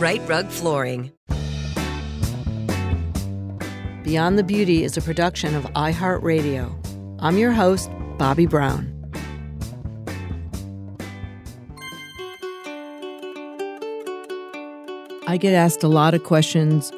[0.00, 1.12] Rite Rug Flooring.
[4.02, 6.74] Beyond the Beauty is a production of iHeartRadio.
[7.18, 8.86] I'm your host, Bobbi Brown.
[15.26, 16.90] I get asked a lot of questions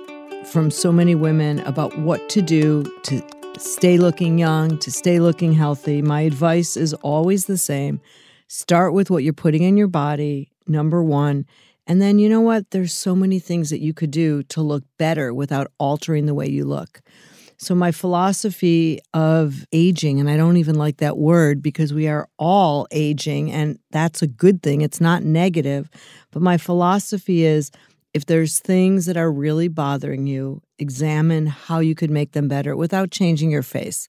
[0.45, 3.21] from so many women about what to do to
[3.59, 6.03] stay looking young, to stay looking healthy.
[6.03, 8.01] My advice is always the same
[8.47, 11.47] start with what you're putting in your body, number one.
[11.87, 12.71] And then, you know what?
[12.71, 16.49] There's so many things that you could do to look better without altering the way
[16.49, 17.01] you look.
[17.59, 22.29] So, my philosophy of aging, and I don't even like that word because we are
[22.39, 24.81] all aging, and that's a good thing.
[24.81, 25.89] It's not negative.
[26.33, 27.71] But my philosophy is
[28.15, 32.77] if there's things that are really bothering you, examine how you could make them better
[32.77, 34.09] without changing your face.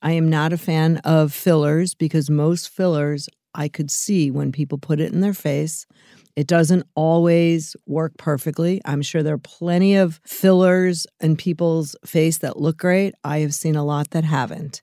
[0.00, 4.78] I am not a fan of fillers because most fillers I could see when people
[4.78, 5.86] put it in their face.
[6.34, 8.80] It doesn't always work perfectly.
[8.84, 13.14] I'm sure there are plenty of fillers in people's face that look great.
[13.22, 14.82] I have seen a lot that haven't.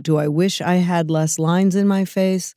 [0.00, 2.54] Do I wish I had less lines in my face?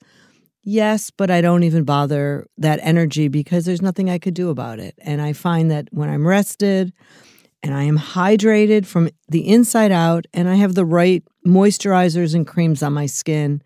[0.62, 4.80] Yes, but I don't even bother that energy because there's nothing I could do about
[4.80, 4.96] it.
[5.00, 6.94] And I find that when I'm rested
[7.62, 12.48] and I am hydrated from the inside out and I have the right moisturizers and
[12.48, 13.62] creams on my skin,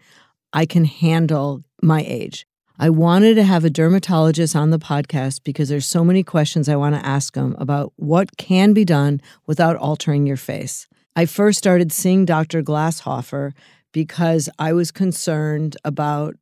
[0.53, 2.45] I can handle my age.
[2.79, 6.75] I wanted to have a dermatologist on the podcast because there's so many questions I
[6.75, 10.87] want to ask him about what can be done without altering your face.
[11.15, 12.61] I first started seeing Dr.
[12.61, 13.53] Glashofer
[13.93, 16.35] because I was concerned about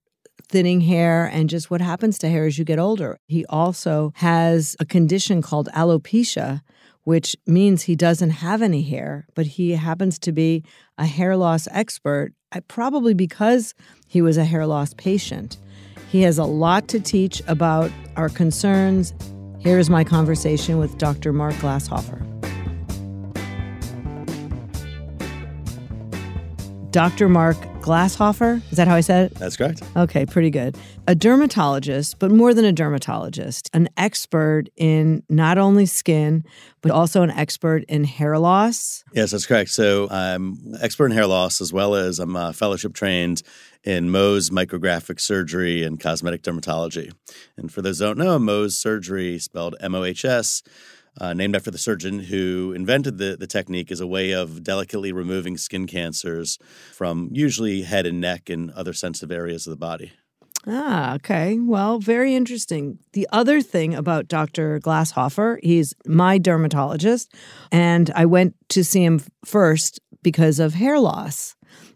[0.50, 3.18] thinning hair and just what happens to hair as you get older.
[3.28, 6.62] He also has a condition called alopecia,
[7.04, 10.66] which means he doesn't have any hair, but he happens to be
[10.98, 13.74] a hair loss expert, uh, probably because
[14.06, 15.58] he was a hair loss patient.
[16.10, 19.14] He has a lot to teach about our concerns.
[19.60, 21.34] Here is my conversation with Dr.
[21.34, 22.35] Mark Glashofer.
[26.96, 27.28] Dr.
[27.28, 28.62] Mark Glashofer.
[28.72, 29.36] Is that how I said it?
[29.38, 29.84] That's correct.
[29.98, 30.78] Okay, pretty good.
[31.10, 36.46] A dermatologist, but more than a dermatologist, an expert in not only skin,
[36.80, 39.04] but also an expert in hair loss.
[39.12, 39.72] Yes, that's correct.
[39.72, 43.44] So I'm expert in hair loss as well as I'm uh, fellowship trained
[43.84, 47.12] in Mohs micrographic surgery and cosmetic dermatology.
[47.58, 50.64] And for those who don't know, Mohs surgery, spelled M O H S,
[51.20, 55.12] uh, named after the surgeon who invented the, the technique as a way of delicately
[55.12, 56.58] removing skin cancers
[56.94, 60.14] from usually head and neck and other sensitive areas of the body.
[60.68, 61.60] Ah, okay.
[61.60, 62.98] Well, very interesting.
[63.14, 64.80] The other thing about Dr.
[64.80, 67.32] Glashofer, he's my dermatologist,
[67.72, 71.56] and I went to see him first because of hair loss.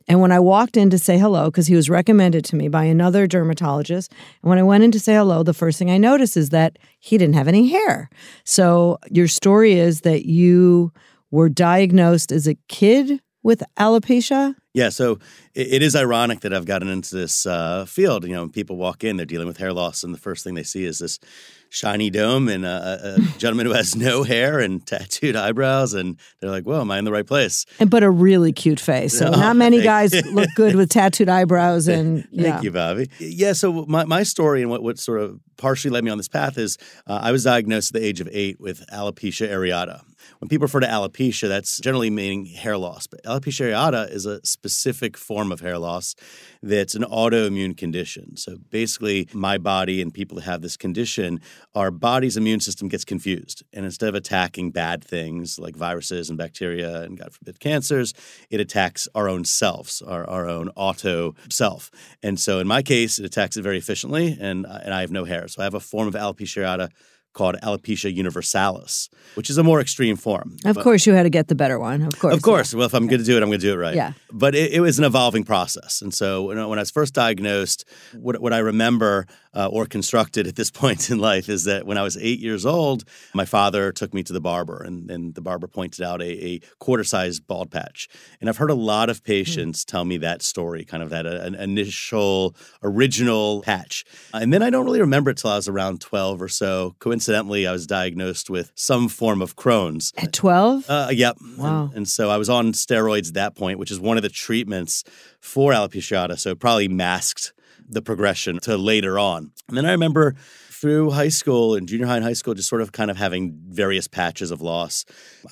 [0.09, 2.83] And when I walked in to say hello, because he was recommended to me by
[2.85, 4.11] another dermatologist,
[4.41, 6.79] and when I went in to say hello, the first thing I noticed is that
[6.99, 8.09] he didn't have any hair.
[8.43, 10.91] So your story is that you
[11.29, 14.55] were diagnosed as a kid with alopecia?
[14.73, 15.19] Yeah, so
[15.53, 18.25] it, it is ironic that I've gotten into this uh, field.
[18.25, 20.55] You know, when people walk in, they're dealing with hair loss, and the first thing
[20.55, 21.19] they see is this
[21.69, 26.49] shiny dome and a, a gentleman who has no hair and tattooed eyebrows, and they're
[26.49, 29.17] like, "Well, am I in the right place?" And but a really cute face.
[29.17, 32.51] So Oh, not many guys look good with tattooed eyebrows and yeah.
[32.51, 33.09] Thank you, Bobbi.
[33.19, 36.27] Yeah, so my, my story and what, what sort of partially led me on this
[36.27, 36.77] path is
[37.07, 40.01] uh, I was diagnosed at the age of eight with alopecia areata.
[40.39, 43.07] When people refer to alopecia, that's generally meaning hair loss.
[43.07, 46.15] But alopecia areata is a specific form of hair loss
[46.63, 48.37] that's an autoimmune condition.
[48.37, 51.41] So basically, my body and people that have this condition,
[51.75, 53.63] our body's immune system gets confused.
[53.73, 58.13] And instead of attacking bad things like viruses and bacteria and, God forbid, cancers,
[58.49, 61.91] it attacks our own selves, our, our own auto self.
[62.23, 65.25] And so in my case, it attacks it very efficiently, and, and I have no
[65.25, 65.49] hair.
[65.49, 66.91] So I have a form of alopecia areata
[67.33, 70.57] called alopecia universalis, which is a more extreme form.
[70.65, 72.01] Of But- course, you had to get the better one.
[72.01, 72.33] Of course.
[72.35, 72.73] of course.
[72.73, 73.95] Well, if I'm going to do it, I'm going to do it right.
[73.95, 74.13] Yeah.
[74.31, 76.01] But it, it was an evolving process.
[76.01, 79.85] And so when I, when I was first diagnosed, what, what I remember uh, or
[79.85, 83.03] constructed at this point in life is that when I was eight years old,
[83.33, 86.59] my father took me to the barber, and, and the barber pointed out a, a
[86.79, 88.07] quarter sized bald patch.
[88.39, 91.41] And I've heard a lot of patients tell me that story, kind of that uh,
[91.41, 94.05] an initial, original patch.
[94.33, 96.95] And then I don't really remember it till I was around 12 or so.
[96.99, 100.13] Coincidentally, I was diagnosed with some form of Crohn's.
[100.17, 100.85] At 12?
[100.89, 101.37] Uh, yep.
[101.57, 101.85] Wow.
[101.85, 104.29] And, and so I was on steroids at that point, which is one of the
[104.29, 105.03] treatments
[105.39, 106.37] for alopecia areata.
[106.37, 107.53] So it probably masked
[107.89, 109.51] the progression to later on.
[109.67, 110.35] And then I remember
[110.69, 113.59] through high school and junior high and high school, just sort of kind of having
[113.67, 115.03] various patches of loss.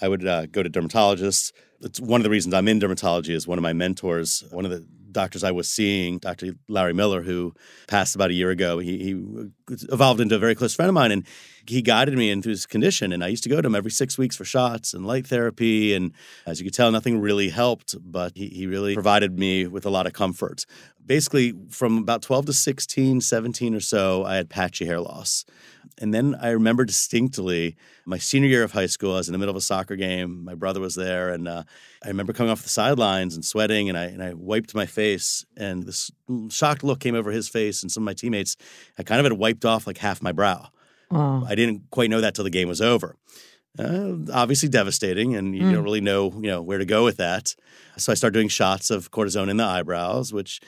[0.01, 1.51] I would uh, go to dermatologists.
[1.81, 4.71] It's one of the reasons I'm in dermatology is one of my mentors, one of
[4.71, 6.53] the doctors I was seeing, Dr.
[6.67, 7.53] Larry Miller, who
[7.87, 8.79] passed about a year ago.
[8.79, 11.25] He, he evolved into a very close friend of mine, and
[11.65, 13.11] he guided me into his condition.
[13.11, 15.95] And I used to go to him every six weeks for shots and light therapy.
[15.95, 16.13] And
[16.45, 19.89] as you could tell, nothing really helped, but he, he really provided me with a
[19.89, 20.65] lot of comfort.
[21.07, 25.45] Basically, from about 12 to 16, 17 or so, I had patchy hair loss.
[26.00, 27.75] And then I remember distinctly
[28.06, 30.44] my senior year of high school, I was in the middle of a soccer game.
[30.44, 31.63] My brother was there, and uh,
[32.04, 35.45] I remember coming off the sidelines and sweating, and I and I wiped my face,
[35.56, 36.12] and this
[36.50, 38.56] shocked look came over his face and some of my teammates.
[38.98, 40.69] I kind of had wiped off like half my brow.
[41.09, 41.45] Oh.
[41.48, 43.15] I didn't quite know that till the game was over.
[43.80, 47.56] Uh, obviously devastating, and you don't really know you know where to go with that.
[47.98, 50.62] So I started doing shots of cortisone in the eyebrows, which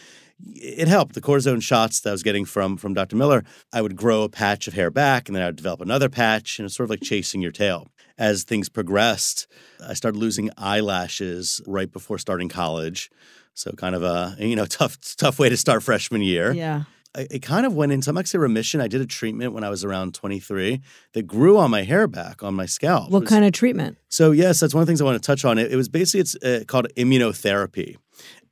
[0.46, 1.16] it helped.
[1.16, 3.16] The cortisone shots that I was getting from from Dr.
[3.16, 3.44] Miller,
[3.74, 6.60] I would grow a patch of hair back, and then I would develop another patch,
[6.60, 7.88] and it's sort of like chasing your tail.
[8.18, 9.48] As things progressed,
[9.86, 13.10] I started losing eyelashes right before starting college.
[13.54, 16.52] So kind of a you know tough tough way to start freshman year.
[16.54, 16.84] Yeah.
[17.18, 18.82] I, it kind of went into I'm actually remission.
[18.82, 20.80] I did a treatment when I was around 23
[21.14, 23.10] that grew on my hair back on my scalp.
[23.10, 23.98] What was- kind of treatment?
[24.10, 25.58] so yes, that's one of the things I want to touch on.
[25.58, 27.96] It, it was basically it's uh, called immunotherapy,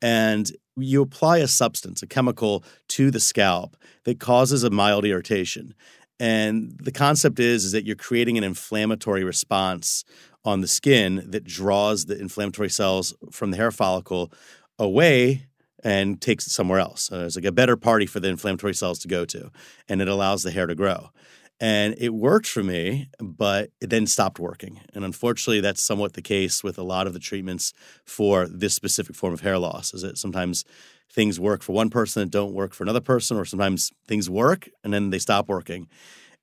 [0.01, 5.73] and you apply a substance, a chemical, to the scalp that causes a mild irritation.
[6.19, 10.03] And the concept is is that you're creating an inflammatory response
[10.43, 14.31] on the skin that draws the inflammatory cells from the hair follicle
[14.79, 15.47] away
[15.83, 17.11] and takes it somewhere else.
[17.11, 19.51] Uh, it's like a better party for the inflammatory cells to go to,
[19.87, 21.09] and it allows the hair to grow.
[21.59, 24.81] And it worked for me, but it then stopped working.
[24.93, 27.73] And unfortunately, that's somewhat the case with a lot of the treatments
[28.05, 29.93] for this specific form of hair loss.
[29.93, 30.65] Is that sometimes
[31.11, 34.69] things work for one person and don't work for another person, or sometimes things work
[34.83, 35.87] and then they stop working.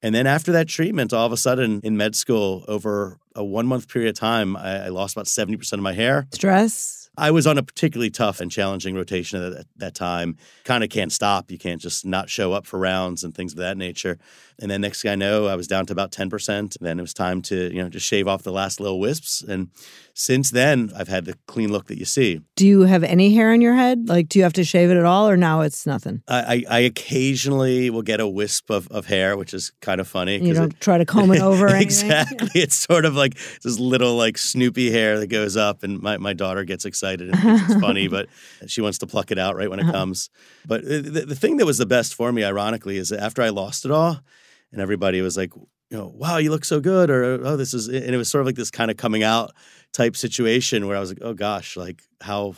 [0.02, 3.66] And then after that treatment, all of a sudden in med school, over a one
[3.66, 6.26] month period of time, I, I lost about 70% of my hair.
[6.32, 7.08] Stress?
[7.16, 10.36] I was on a particularly tough and challenging rotation at that, that time.
[10.64, 11.50] Kind of can't stop.
[11.50, 14.18] You can't just not show up for rounds and things of that nature.
[14.60, 16.76] And then next thing I know, I was down to about 10%.
[16.80, 19.42] Then it was time to, you know, just shave off the last little wisps.
[19.42, 19.70] And
[20.14, 22.40] since then, I've had the clean look that you see.
[22.54, 24.08] Do you have any hair on your head?
[24.08, 26.22] Like, do you have to shave it at all, or now it's nothing?
[26.28, 30.06] I, I, I occasionally will get a wisp of, of hair, which is kind of
[30.06, 30.38] funny.
[30.38, 32.48] You don't it- try to comb it over exactly.
[32.60, 36.32] It's sort of like this little like Snoopy hair that goes up, and my, my
[36.32, 38.28] daughter gets excited and thinks it's funny, but
[38.66, 39.90] she wants to pluck it out right when Uh-huh.
[39.90, 40.30] it comes.
[40.66, 43.48] But the, the thing that was the best for me, ironically, is that after I
[43.48, 44.20] lost it all,
[44.74, 45.54] and everybody was like,
[45.90, 48.40] you know, wow, you look so good, or oh, this is, and it was sort
[48.42, 49.52] of like this kind of coming out
[49.92, 52.54] type situation where I was like, oh gosh, like how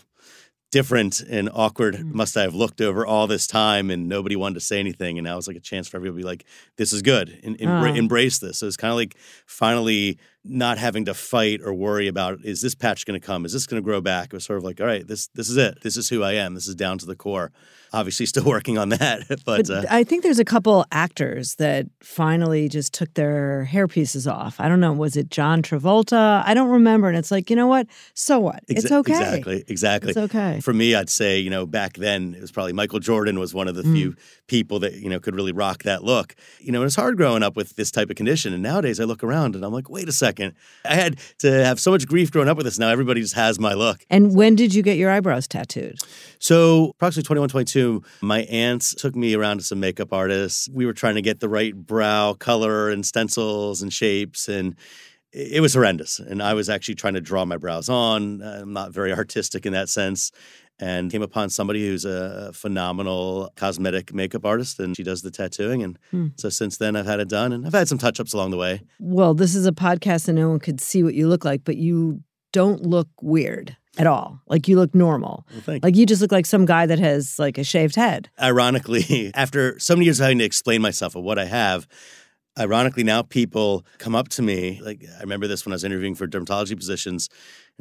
[0.72, 2.12] different and awkward Mm.
[2.12, 5.16] must I have looked over all this time and nobody wanted to say anything.
[5.16, 6.44] And now it's like a chance for everybody to be like,
[6.76, 7.94] this is good and embra- Ah.
[7.94, 8.58] embrace this.
[8.58, 9.14] So it's kind of like
[9.46, 10.18] finally
[10.48, 13.44] not having to fight or worry about is this patch going to come?
[13.44, 14.26] Is this going to grow back?
[14.26, 15.82] It was sort of like, all right, this this is it.
[15.82, 16.54] This is who I am.
[16.54, 17.52] This is down to the core.
[17.92, 21.86] Obviously, still working on that, but, But uh, I think there's a couple actors that
[22.02, 24.60] finally just took their hair pieces off.
[24.60, 24.92] I don't know.
[24.92, 26.42] Was it John Travolta?
[26.44, 27.08] I don't remember.
[27.08, 27.86] And it's like, you know what?
[28.12, 28.64] So what?
[28.68, 29.12] it's okay.
[29.12, 29.64] Exactly.
[29.68, 30.10] Exactly.
[30.10, 30.60] It's okay.
[30.60, 33.68] For me, I'd say, you know, back then it was probably Michael Jordan was one
[33.68, 33.94] of the Mm.
[33.94, 34.16] few
[34.48, 36.34] people that, you know, could really rock that look.
[36.60, 38.52] You know, it's hard growing up with this type of condition.
[38.52, 40.35] And nowadays I look around and I'm like, wait a second.
[40.40, 42.78] I had to have so much grief growing up with this.
[42.78, 44.04] Now everybody just has my look.
[44.10, 45.98] And when did you get your eyebrows tattooed?
[46.38, 50.68] So, approximately 21, 22, my aunts took me around to some makeup artists.
[50.72, 54.76] We were trying to get the right brow color and stencils and shapes, and
[55.32, 56.18] it was horrendous.
[56.18, 58.42] And I was actually trying to draw my brows on.
[58.42, 60.32] I'm not very artistic in that sense.
[60.78, 65.82] And came upon somebody who's a phenomenal cosmetic makeup artist, and she does the tattooing.
[65.82, 66.26] And Hmm.
[66.36, 68.58] so since then, I've had it done, and I've had some touch ups along the
[68.58, 68.82] way.
[69.00, 71.76] Well, this is a podcast and no one could see what you look like, but
[71.78, 74.40] you don't look weird at all.
[74.46, 75.46] Like you look normal.
[75.50, 78.28] Well, thank Like you just look like some guy that has like a shaved head.
[78.42, 81.86] ironically, after so many years of having to explain myself of what I have,
[82.58, 84.80] ironically now people come up to me.
[84.82, 87.28] Like I remember this when I was interviewing for dermatology positions.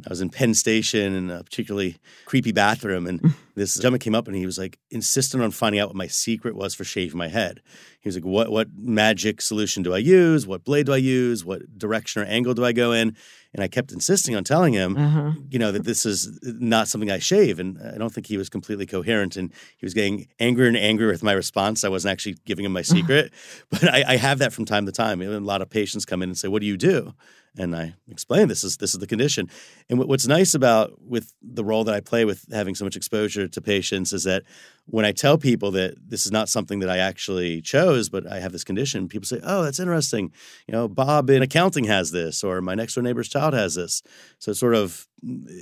[0.04, 4.26] I was in Penn Station in a particularly creepy bathroom, and this gentleman came up
[4.28, 7.28] and he was like insistent on finding out what my secret was for shaving my
[7.28, 7.62] head.
[8.00, 10.46] He was like, "What what magic solution do I use?
[10.46, 11.46] What blade do I use?
[11.46, 13.16] What direction or angle do I go in?"
[13.54, 15.32] And I kept insisting on telling him, Uh-huh.
[15.48, 17.58] you know, that this is not something I shave.
[17.58, 19.34] And I don't think he was completely coherent.
[19.34, 21.82] And he was getting angrier and angrier with my response.
[21.82, 23.32] I wasn't actually giving him my secret.
[23.70, 25.22] but I, I have that from time to time.
[25.22, 27.14] A lot of patients come in and say, What do you do?
[27.58, 29.48] And I explain this is this is the condition.
[29.88, 32.96] And what- what's nice about with the role that I play with having so much
[32.96, 34.42] exposure to patients is that
[34.86, 38.38] when I tell people that this is not something that I actually chose, but I
[38.40, 40.30] have this condition, people say, "Oh, that's interesting."
[40.68, 44.02] You know, Bob in accounting has this, or my next door neighbor's child has this.
[44.38, 45.08] So it sort of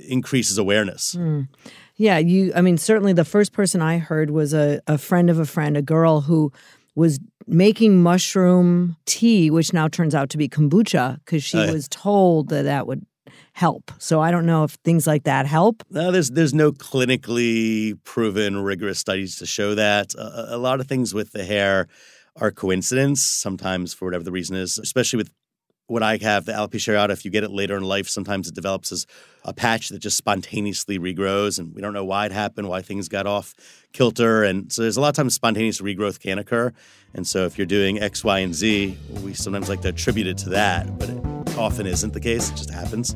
[0.07, 1.13] increases awareness.
[1.13, 1.43] Hmm.
[1.97, 5.39] Yeah, you I mean certainly the first person I heard was a, a friend of
[5.39, 6.51] a friend, a girl who
[6.93, 11.71] was making mushroom tea, which now turns out to be kombucha because she Oh, yeah.
[11.71, 13.05] was told that that would
[13.53, 13.91] help.
[13.99, 15.83] So I don't know if things like that help.
[15.89, 20.13] No, there's there's no clinically proven rigorous studies to show that.
[20.15, 21.87] A, a lot of things with the hair
[22.35, 23.21] are coincidence.
[23.23, 25.29] Sometimes, for whatever the reason is, especially with
[25.87, 27.11] what I have, the alopecia areata.
[27.11, 29.05] If you get it later in life, sometimes it develops as
[29.43, 33.07] a patch that just spontaneously regrows, and we don't know why it happened, why things
[33.07, 33.53] got off
[33.93, 36.73] kilter, and so there's a lot of times spontaneous regrowth can occur.
[37.13, 40.37] And so, if you're doing X, Y, and Z, we sometimes like to attribute it
[40.39, 42.49] to that, but it often isn't the case.
[42.49, 43.15] It just happens.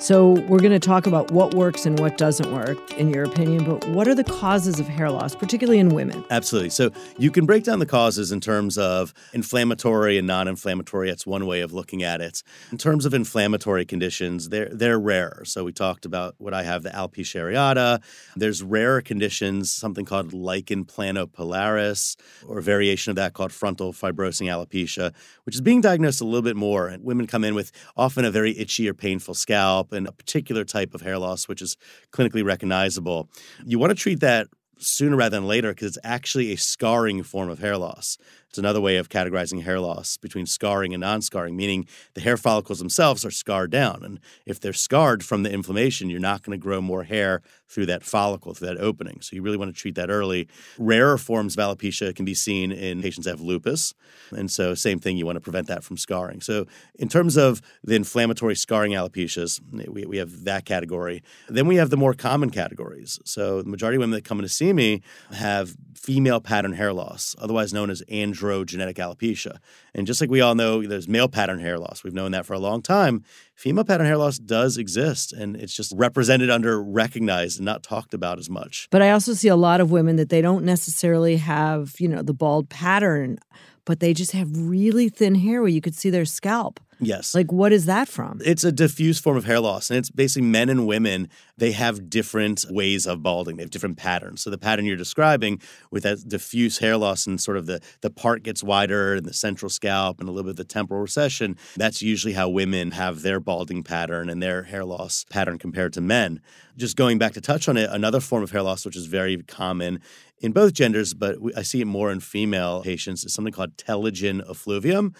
[0.00, 3.64] So, we're going to talk about what works and what doesn't work, in your opinion,
[3.64, 6.24] but what are the causes of hair loss, particularly in women?
[6.30, 6.70] Absolutely.
[6.70, 11.08] So, you can break down the causes in terms of inflammatory and non inflammatory.
[11.08, 12.44] That's one way of looking at it.
[12.70, 15.42] In terms of inflammatory conditions, they're, they're rare.
[15.44, 18.00] So, we talked about what I have the alopecia areata.
[18.36, 22.14] There's rarer conditions, something called lichen planopilaris,
[22.46, 25.12] or a variation of that called frontal fibrosing alopecia,
[25.42, 26.86] which is being diagnosed a little bit more.
[26.86, 30.64] And women come in with often a very itchy or painful scalp and a particular
[30.64, 31.76] type of hair loss, which is
[32.12, 33.28] clinically recognizable.
[33.64, 34.48] You want to treat that
[34.80, 38.16] sooner rather than later because it's actually a scarring form of hair loss.
[38.48, 42.36] It's another way of categorizing hair loss between scarring and non scarring, meaning the hair
[42.36, 44.02] follicles themselves are scarred down.
[44.02, 47.86] And if they're scarred from the inflammation, you're not going to grow more hair through
[47.86, 49.20] that follicle, through that opening.
[49.20, 50.48] So you really want to treat that early.
[50.78, 53.94] Rarer forms of alopecia can be seen in patients that have lupus.
[54.30, 56.40] And so, same thing, you want to prevent that from scarring.
[56.40, 56.66] So,
[56.98, 61.22] in terms of the inflammatory scarring alopecias, we, we have that category.
[61.48, 63.18] Then we have the more common categories.
[63.24, 66.92] So, the majority of women that come in to see me have female pattern hair
[66.92, 69.58] loss, otherwise known as androgenetic alopecia.
[69.94, 72.04] And just like we all know, there's male pattern hair loss.
[72.04, 73.24] We've known that for a long time.
[73.58, 78.14] Female pattern hair loss does exist, and it's just represented under recognized and not talked
[78.14, 78.86] about as much.
[78.92, 82.22] But I also see a lot of women that they don't necessarily have, you know,
[82.22, 83.36] the bald pattern,
[83.84, 86.78] but they just have really thin hair where you could see their scalp.
[87.00, 87.34] Yes.
[87.34, 88.40] Like, what is that from?
[88.44, 91.28] It's a diffuse form of hair loss, and it's basically men and women.
[91.56, 93.56] They have different ways of balding.
[93.56, 94.42] They have different patterns.
[94.42, 98.10] So the pattern you're describing with that diffuse hair loss and sort of the the
[98.10, 101.56] part gets wider and the central scalp and a little bit of the temporal recession.
[101.76, 106.00] That's usually how women have their balding pattern and their hair loss pattern compared to
[106.00, 106.40] men.
[106.76, 109.36] Just going back to touch on it, another form of hair loss which is very
[109.42, 110.00] common
[110.40, 114.48] in both genders, but I see it more in female patients, is something called telogen
[114.48, 115.14] effluvium.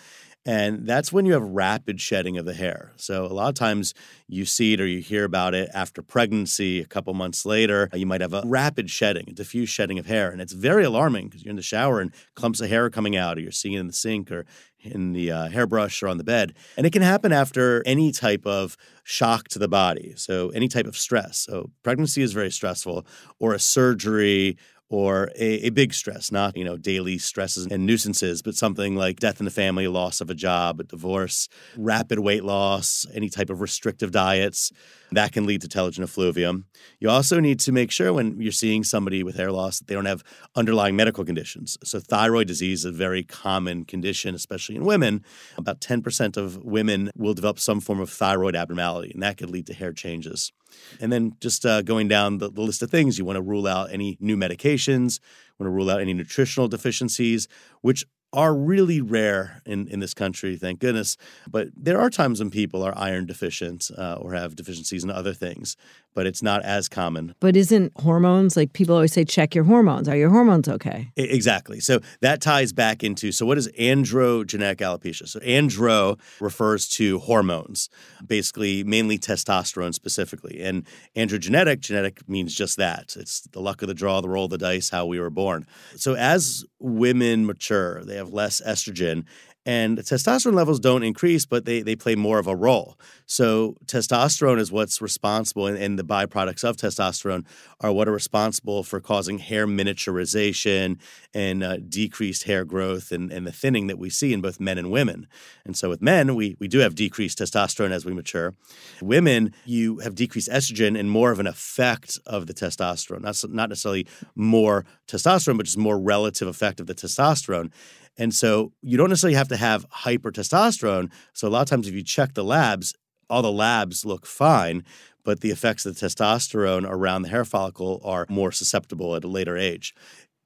[0.47, 2.93] And that's when you have rapid shedding of the hair.
[2.97, 3.93] So a lot of times
[4.29, 8.07] you see it or you hear about it after pregnancy, a couple months later, you
[8.07, 10.31] might have a rapid shedding, a diffuse shedding of hair.
[10.31, 13.15] And it's very alarming because you're in the shower and clumps of hair are coming
[13.15, 14.47] out, or you're seeing it in the sink or
[14.81, 16.55] in the uh, hairbrush or on the bed.
[16.79, 20.15] And it can happen after any type of shock to the body.
[20.17, 21.39] So any type of stress.
[21.39, 23.07] So pregnancy is very stressful,
[23.39, 24.57] or a surgery
[24.91, 29.21] or a, a, big stress, not you know daily stresses and nuisances, but something like
[29.21, 33.51] death in the family, loss of a job, a divorce, rapid weight loss, any type
[33.51, 34.73] of restrictive diets
[35.13, 36.67] that can lead to telogen effluvium.
[37.01, 39.95] You also need to make sure when you're seeing somebody with hair loss that they
[39.95, 40.23] don't have
[40.55, 41.79] underlying medical conditions.
[41.85, 45.25] So thyroid disease is a very common condition, especially in women.
[45.57, 49.67] About 10% of women will develop some form of thyroid abnormality, and that could lead
[49.67, 50.53] to hair changes.
[51.01, 53.67] And then just uh, going down the, the list of things, you want to rule
[53.67, 55.21] out any new medications,
[55.59, 57.49] want to rule out any nutritional deficiencies,
[57.81, 61.17] which are really rare in, in this country, thank goodness.
[61.51, 65.33] But there are times when people are iron deficient uh, or have deficiencies in other
[65.33, 65.77] things,
[66.15, 67.35] but it's not as common.
[67.41, 70.09] But isn't hormones like people always say, check your hormones?
[70.09, 71.11] Are your hormones okay?
[71.17, 71.81] I, exactly.
[71.81, 75.29] So that ties back into so what is androgenetic alopecia?
[75.29, 77.89] So andro refers to hormones,
[78.27, 83.15] basically mainly testosterone specifically, and androgenetic genetic means just that.
[83.17, 85.67] It's the luck of the draw, the roll of the dice, how we were born.
[85.97, 89.25] So as women mature, they have less estrogen
[89.69, 92.99] and testosterone levels don't increase, but they, they play more of a role.
[93.27, 97.45] So testosterone is what's responsible, and, and, the byproducts of testosterone
[97.83, 100.99] are what are responsible for causing hair miniaturization
[101.35, 104.79] and uh, decreased hair growth and, and the thinning that we see in both men
[104.79, 105.27] and women.
[105.67, 108.55] And so with men, we, we do have decreased testosterone as we mature.
[109.03, 113.69] Women, you have decreased estrogen and more of an effect of the testosterone, not, not
[113.69, 117.71] necessarily more testosterone, but just more relative effect of the testosterone.
[118.19, 121.11] And so you don't necessarily have to have hyper testosterone.
[121.33, 122.95] So a lot of times, if you check the labs,
[123.31, 124.85] all the labs look fine,
[125.25, 129.29] but the effects of the testosterone around the hair follicle are more susceptible at a
[129.29, 129.95] later age.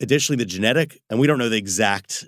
[0.02, 2.24] Additionally, the genetic, and we don't know the exact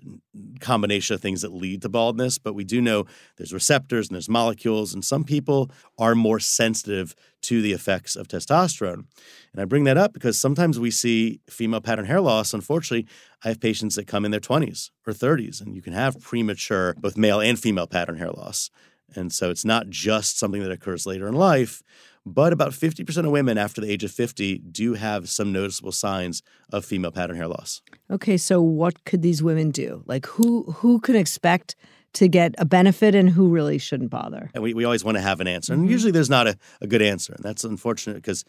[0.60, 3.04] combination of things that lead to baldness, but we do know
[3.36, 8.28] there's receptors and there's molecules, and some people are more sensitive to the effects of
[8.28, 9.06] testosterone.
[9.52, 12.54] And I bring that up because sometimes we see female pattern hair loss.
[12.54, 13.08] Unfortunately,
[13.44, 16.94] I have patients that come in their 20s or 30s, and you can have premature,
[16.94, 18.70] both male and female pattern hair loss.
[19.16, 21.82] And so it's not just something that occurs later in life,
[22.26, 26.42] but about 50% of women after the age of 50 do have some noticeable signs
[26.72, 27.82] of female pattern hair loss.
[28.10, 30.02] Okay, so what could these women do?
[30.06, 31.76] Like who who can expect
[32.14, 34.50] to get a benefit and who really shouldn't bother?
[34.54, 35.72] And we, we always want to have an answer.
[35.72, 35.92] And mm-hmm.
[35.92, 37.34] usually there's not a, a good answer.
[37.34, 38.44] And that's unfortunate because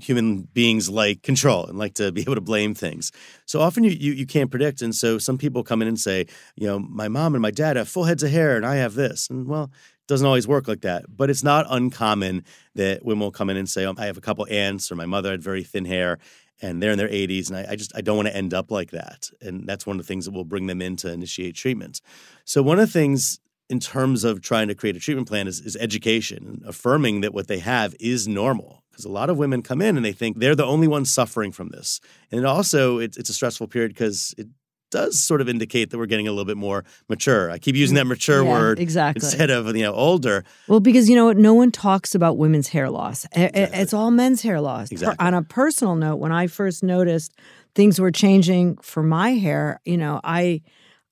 [0.00, 3.12] human beings like control and like to be able to blame things.
[3.46, 4.82] So often you, you you can't predict.
[4.82, 7.76] And so some people come in and say, you know, my mom and my dad
[7.76, 9.28] have full heads of hair and I have this.
[9.30, 9.70] And well,
[10.06, 11.04] doesn't always work like that.
[11.08, 14.22] But it's not uncommon that women will come in and say, oh, I have a
[14.22, 16.18] couple aunts or my mother had very thin hair
[16.62, 18.70] and they're in their 80s and I, I, just i don't want to end up
[18.70, 21.54] like that and that's one of the things that will bring them in to initiate
[21.54, 22.00] treatment
[22.44, 25.60] so one of the things in terms of trying to create a treatment plan is,
[25.60, 29.82] is education affirming that what they have is normal because a lot of women come
[29.82, 33.16] in and they think they're the only ones suffering from this and it also it's,
[33.16, 34.46] it's a stressful period because it
[34.90, 37.50] does sort of indicate that we're getting a little bit more mature.
[37.50, 39.24] I keep using mm, that mature Yeah, word exactly.
[39.26, 40.44] instead of you know older.
[40.68, 41.36] Well, because you know what?
[41.36, 43.26] No one talks about women's hair loss.
[43.34, 44.90] I- It's all men's hair loss.
[44.92, 45.24] Exactly.
[45.26, 47.32] on a personal note, when I first noticed
[47.74, 50.62] things were changing for my hair, you know, I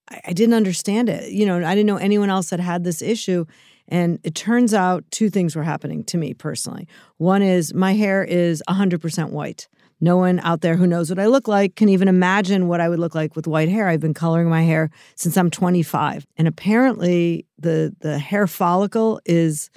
[0.08, 1.32] I I didn't understand it.
[1.32, 3.46] You know, I didn't know anyone else that had this issue.
[3.88, 6.86] And it turns out two things were happening to me personally.
[7.18, 9.68] One is my hair is 100% white.
[10.02, 12.88] No one out there who knows what I look like can even imagine what I
[12.88, 13.88] would look like with white hair.
[13.88, 16.26] I've been coloring my hair since I'm 25.
[16.36, 19.70] And apparently the the hair follicle is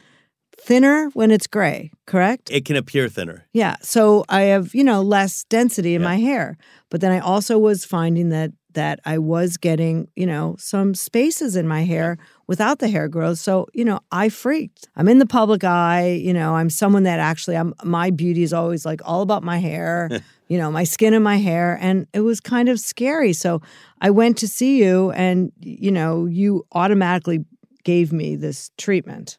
[0.57, 2.49] thinner when it's gray, correct?
[2.49, 3.45] It can appear thinner.
[3.53, 3.75] Yeah.
[3.81, 6.57] So I have, you know, less density in my hair.
[6.89, 11.55] But then I also was finding that that I was getting, you know, some spaces
[11.55, 13.39] in my hair without the hair growth.
[13.39, 14.87] So, you know, I freaked.
[14.95, 18.53] I'm in the public eye, you know, I'm someone that actually I'm my beauty is
[18.53, 20.09] always like all about my hair,
[20.47, 23.33] you know, my skin and my hair and it was kind of scary.
[23.33, 23.61] So,
[23.99, 27.43] I went to see you and you know, you automatically
[27.83, 29.37] gave me this treatment.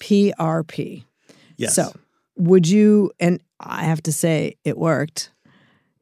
[0.00, 1.04] PRP.
[1.56, 1.74] Yes.
[1.74, 1.92] So,
[2.36, 5.30] would you, and I have to say, it worked.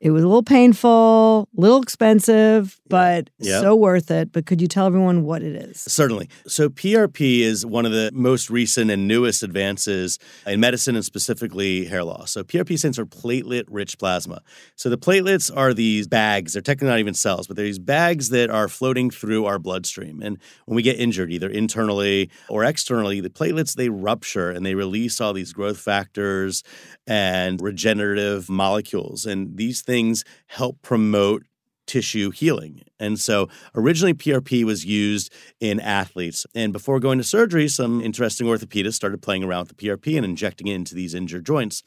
[0.00, 3.62] It was a little painful, a little expensive, but Yep.
[3.62, 4.30] so worth it.
[4.32, 5.80] But could you tell everyone what it is?
[5.80, 6.28] Certainly.
[6.46, 11.86] So, PRP is one of the most recent and newest advances in medicine and specifically
[11.86, 12.30] hair loss.
[12.32, 14.40] So, PRP stands for platelet rich plasma.
[14.76, 18.28] So, the platelets are these bags, they're technically not even cells, but they're these bags
[18.28, 20.22] that are floating through our bloodstream.
[20.22, 24.76] And when we get injured, either internally or externally, the platelets they rupture and they
[24.76, 26.62] release all these growth factors
[27.06, 29.26] and regenerative molecules.
[29.26, 31.44] And these things help promote
[31.86, 32.82] tissue healing.
[33.00, 36.46] And so originally PRP was used in athletes.
[36.54, 40.26] And before going to surgery, some interesting orthopedists started playing around with the PRP and
[40.26, 41.82] injecting it into these injured joints.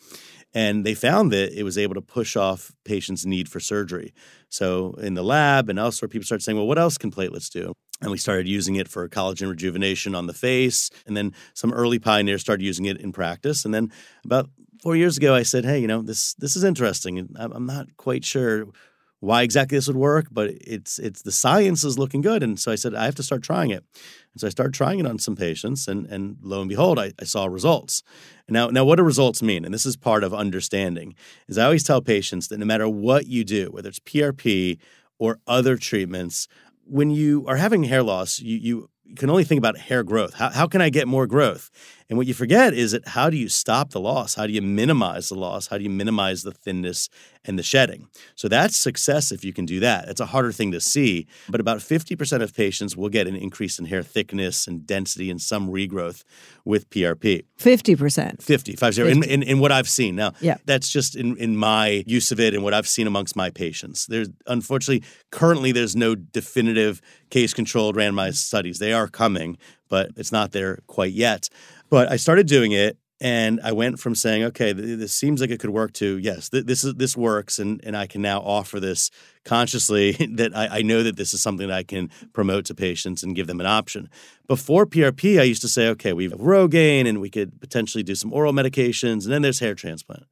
[0.52, 4.14] And they found that it was able to push off patients' need for surgery.
[4.50, 7.72] So in the lab and elsewhere, people started saying, well, what else can platelets do?
[8.02, 10.90] And we started using it for collagen rejuvenation on the face.
[11.06, 13.64] And then some early pioneers started using it in practice.
[13.64, 13.92] And then
[14.26, 14.50] about
[14.82, 17.30] four years ago, I said, hey, you know, this this is interesting.
[17.38, 18.66] I'm not quite sure
[19.20, 22.42] why exactly this would work, but it's it's the science is looking good.
[22.42, 23.84] And so I said, I have to start trying it.
[24.34, 27.14] And so I started trying it on some patients, and and lo and behold, I,
[27.20, 28.02] I saw results.
[28.50, 29.64] Now, now what do results mean?
[29.64, 31.16] And this is part of understanding.
[31.48, 34.80] Is I always tell patients that no matter what you do, whether it's PRP
[35.20, 36.48] or other treatments,
[36.84, 40.34] when you are having hair loss, you you can only think about hair growth.
[40.36, 41.70] How, how can I get more growth?
[42.12, 44.36] And what you forget is that how do you stop the loss?
[44.36, 45.68] How do you minimize the loss?
[45.68, 47.08] How do you minimize the thinness
[47.46, 48.10] and the shedding?
[48.36, 50.10] So that's success if you can do that.
[50.10, 53.80] It's a harder thing to see, but about 50% of patients will get an increase
[53.80, 56.26] in hair thickness and density and some regrowth
[56.66, 57.46] with PRP.
[57.58, 58.42] 50%.
[58.44, 60.18] 50, five zero, in, in, in what I've seen.
[60.18, 60.58] Now, Yeah.
[60.66, 64.06] that's just in, in my use of it and what I've seen amongst my patients.
[64.08, 68.80] There's unfortunately currently there's no definitive case controlled randomized studies.
[68.80, 71.48] They are coming, but it's not there quite yet.
[71.92, 75.52] But I started doing it and I went from saying, okay, th- this seems like
[75.52, 78.40] it could work to yes, th- this is this works, and and I can now
[78.40, 79.12] offer this
[79.46, 83.22] consciously that I, I know that this is something that I can promote to patients
[83.22, 84.10] and give them an option.
[84.48, 88.16] Before PRP, I used to say, okay, we have Rogaine, and we could potentially do
[88.16, 90.24] some oral medications, and then there's hair transplant.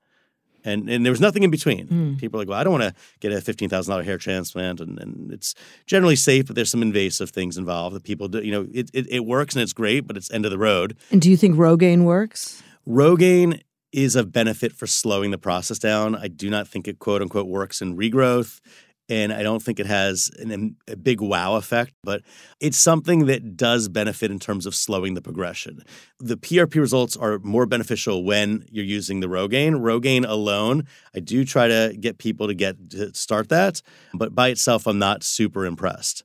[0.65, 1.87] And, and there was nothing in between.
[1.87, 2.15] Hmm.
[2.15, 4.81] People are like, well, I don't want to get a fifteen thousand dollar hair transplant,
[4.81, 8.39] and, and it's generally safe, but there's some invasive things involved that people do.
[8.39, 10.97] You know, it, it it works and it's great, but it's end of the road.
[11.11, 12.61] And do you think Rogaine works?
[12.87, 16.15] Rogaine is of benefit for slowing the process down.
[16.15, 18.59] I do not think it quote unquote works in regrowth.
[19.09, 22.21] And I don't think it has an, a big wow effect, but
[22.59, 25.83] it's something that does benefit in terms of slowing the progression.
[26.19, 29.81] The PRP results are more beneficial when you're using the Rogaine.
[29.81, 33.81] Rogaine alone, I do try to get people to get to start that,
[34.13, 36.23] but by itself, I'm not super impressed.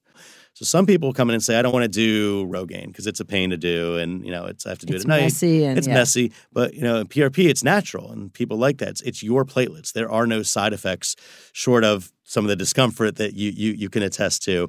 [0.54, 3.18] So some people come in and say, I don't want to do Rogaine because it's
[3.20, 5.16] a pain to do, and you know, it's I have to do It's it at
[5.16, 5.22] night.
[5.22, 5.94] messy and- it's yeah.
[5.94, 8.88] messy, but you know, in PRP it's natural, and people like that.
[8.90, 9.92] It's, it's your platelets.
[9.92, 11.16] There are no side effects
[11.52, 14.68] short of some of the discomfort that you you you can attest to.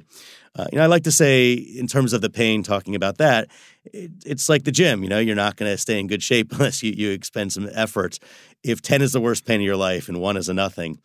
[0.56, 3.48] Uh, you know, I like to say in terms of the pain, talking about that,
[3.84, 5.02] it, it's like the gym.
[5.04, 7.68] You know, you're not going to stay in good shape unless you you expend some
[7.74, 8.18] effort.
[8.64, 10.98] If ten is the worst pain of your life and one is a nothing.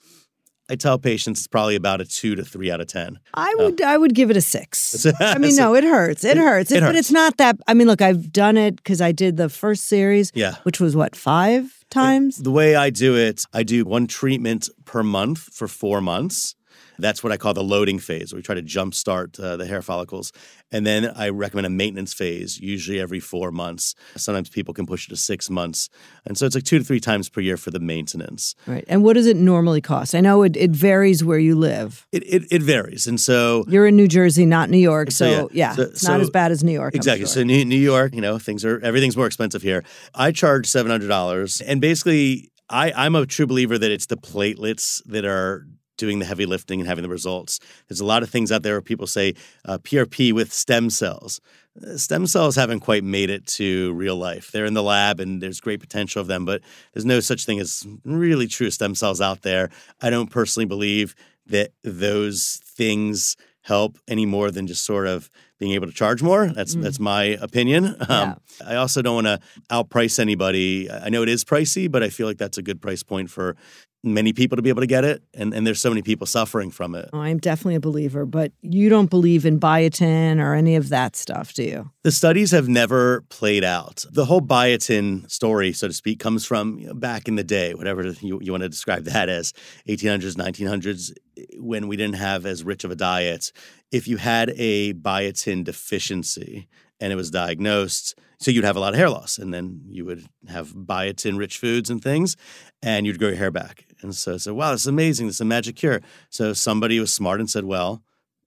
[0.71, 3.19] I tell patients it's probably about a two to three out of ten.
[3.33, 5.05] I would I would give it a six.
[5.19, 6.23] I mean, no, it hurts.
[6.23, 6.71] It, It- hurts.
[6.71, 6.99] it But hurts.
[6.99, 7.57] it's not that.
[7.67, 10.55] I mean, look, I've done it because I did the first series, Yeah.
[10.63, 12.37] which was what five times.
[12.37, 16.55] The way I do it, I do one treatment per month for four months.
[17.01, 19.81] That's what I call the loading phase, where we try to jumpstart uh, the hair
[19.81, 20.31] follicles.
[20.71, 23.93] And then I recommend a maintenance phase, usually every four months.
[24.15, 25.89] Sometimes people can push it to six months.
[26.25, 28.55] And so it's like two to three times per year for the maintenance.
[28.65, 28.85] Right.
[28.87, 30.15] And what does it normally cost?
[30.15, 32.07] I know it, it varies where you live.
[32.13, 33.07] It, it, it varies.
[33.07, 35.11] And so You're in New Jersey, not New York.
[35.11, 35.75] So, So, yeah, yeah.
[35.75, 36.95] So- it's not so- as bad as New York.
[36.95, 37.25] Exactly.
[37.25, 37.33] sure.
[37.33, 39.83] So New, New York, you know, things are everything's more expensive here.
[40.13, 44.17] I charge seven hundred dollars, and basically, I I'm a true believer that it's the
[44.17, 45.65] platelets that are
[46.01, 47.59] doing the heavy lifting and having the results.
[47.87, 49.35] There's a lot of things out there where people say
[49.65, 51.39] uh, PRP with stem cells.
[51.79, 54.51] Uh, Stem cells haven't quite made it to real life.
[54.51, 56.61] They're in the lab and there's great potential of them, but
[56.91, 59.69] there's no such thing as really true stem cells out there.
[60.01, 65.73] I don't personally believe that those things help any more than just sort of being
[65.73, 66.47] able to charge more.
[66.47, 67.95] That's that's my opinion.
[68.09, 70.89] Um, I also don't want to outprice anybody.
[70.91, 73.55] I know it is pricey, but I feel like that's a good price point for
[74.03, 76.71] many people to be able to get it, and and there's so many people suffering
[76.71, 77.09] from it.
[77.13, 81.15] Oh, I'm definitely a believer, but you don't believe in biotin or any of that
[81.15, 81.91] stuff, do you?
[82.03, 84.05] The studies have never played out.
[84.11, 87.73] The whole biotin story, so to speak, comes from you know, back in the day,
[87.73, 89.53] whatever you, you want to describe that as,
[89.87, 91.11] 1800s, 1900s,
[91.59, 93.51] when we didn't have as rich of a diet.
[93.91, 96.67] If you had a biotin deficiency
[96.99, 100.03] and it was diagnosed, so you'd have a lot of hair loss, and then you
[100.05, 102.35] would have biotin-rich foods and things,
[102.81, 103.85] and you'd grow your hair back.
[104.01, 105.27] And so, so wow, this is amazing.
[105.27, 106.01] This is a magic cure.
[106.29, 108.01] So somebody was smart and said, well,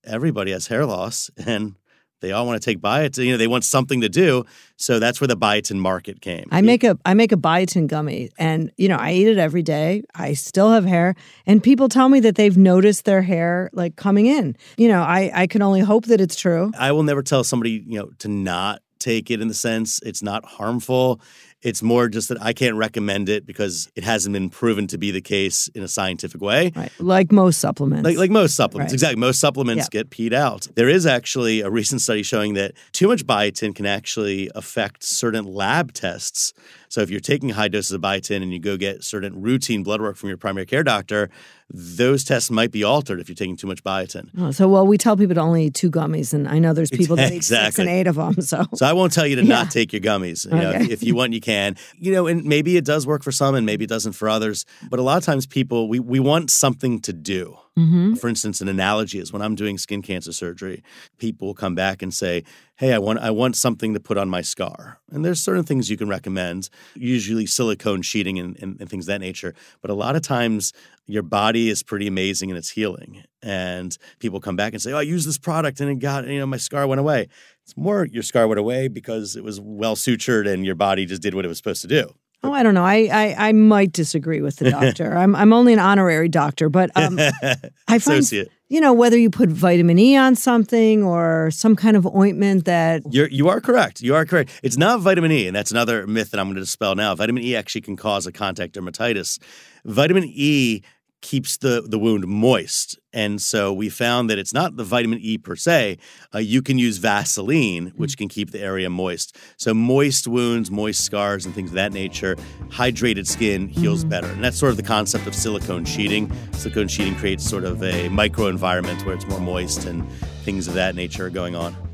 [0.05, 1.77] everybody has hair loss, and
[2.21, 3.27] they all want to take biotin.
[3.27, 4.45] You know, they want something to do.
[4.77, 6.49] So that's where the biotin market came.
[6.51, 9.63] I make a I make a biotin gummy, and you know I eat it every
[9.63, 10.05] day.
[10.15, 11.15] I still have hair,
[11.47, 14.57] and people tell me that they've noticed their hair like coming in.
[14.79, 16.73] You know, I I can only hope that it's true.
[16.79, 20.23] I will never tell somebody, you know, to not take it in the sense it's
[20.23, 21.21] not harmful.
[21.65, 25.11] It's more just that I can't recommend it because it hasn't been proven to be
[25.11, 26.73] the case in a scientific way.
[26.77, 28.05] Right, like most supplements.
[28.05, 28.95] Like, like most supplements, Right.
[28.95, 29.19] exactly.
[29.21, 30.03] Most supplements Yeah.
[30.03, 30.69] get peed out.
[30.77, 35.47] There is actually a recent study showing that too much biotin can actually affect certain
[35.47, 36.53] lab tests.
[36.95, 40.01] So if you're taking high doses of biotin and you go get certain routine blood
[40.01, 41.29] work from your primary care doctor,
[41.69, 44.29] those tests might be altered if you're taking too much biotin.
[44.39, 46.91] Oh, so well, we tell people to only eat two gummies, and I know there's
[46.93, 48.41] people that eat six and eight of them.
[48.43, 49.49] So So I won't tell you to Yeah.
[49.65, 50.45] not take your gummies.
[50.45, 50.85] You know, Okay.
[50.85, 51.75] if, if you want, you can.
[51.99, 54.65] You know, and maybe it does work for some, and maybe it doesn't for others.
[54.89, 57.57] But a lot of times, people we we want something to do.
[57.79, 58.15] Mm-hmm.
[58.15, 60.85] For instance, an analogy is when I'm doing skin cancer surgery,
[61.19, 62.45] people come back and say,
[62.77, 65.91] "Hey, I want I want something to put on my scar." And there's certain things
[65.91, 69.55] you can recommend, usually silicone sheeting and, and, and things of that nature.
[69.83, 70.73] But a lot of times,
[71.07, 74.99] your body is pretty amazing in its healing, and people come back and say, "Oh,
[74.99, 77.27] I used this product and it got you know my scar went away."
[77.65, 81.23] It's more your scar went away because it was well sutured and your body just
[81.23, 82.15] did what it was supposed to do.
[82.45, 82.85] Oh, I don't know.
[82.85, 85.17] I, I I might disagree with the doctor.
[85.17, 87.19] I'm I'm only an honorary doctor, but um,
[87.89, 88.51] I find Associate.
[88.69, 93.03] you know whether you put vitamin E on something or some kind of ointment that
[93.11, 94.03] You're, you are correct.
[94.03, 94.51] You are correct.
[94.63, 97.15] It's not vitamin E, and that's another myth that I'm going to dispel now.
[97.15, 99.39] Vitamin E actually can cause a contact dermatitis.
[99.85, 100.83] Vitamin E
[101.25, 102.99] keeps the, the wound moist.
[103.13, 105.99] And so we found that it's not the vitamin E per se.
[106.35, 109.37] Uh, you can use Vaseline, which can keep the area moist.
[109.57, 112.37] So moist wounds, moist scars, and things of that nature,
[112.69, 114.29] hydrated skin heals better.
[114.29, 116.31] And that's sort of the concept of silicone sheeting.
[116.53, 120.09] Silicone sheeting creates sort of a microenvironment where it's more moist and
[120.45, 121.94] things of that nature are going on.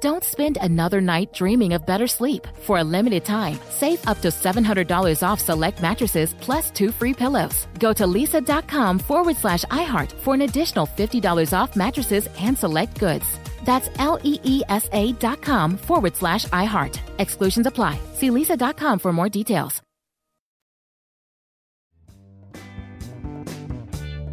[0.00, 2.46] Don't spend another night dreaming of better sleep.
[2.62, 7.66] For a limited time, save up to $700 off select mattresses plus two free pillows.
[7.78, 13.24] Go to leesa.com forward slash iHeart for an additional $50 off mattresses and select goods.
[13.64, 16.98] That's L E E S A dot com forward slash iHeart.
[17.18, 17.98] Exclusions apply.
[18.14, 19.82] See leesa.com for more details.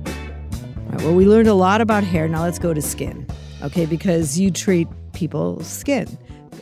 [0.06, 2.28] All right, well, we learned a lot about hair.
[2.28, 3.26] Now let's go to skin.
[3.64, 6.18] Okay, because you treat people's skin.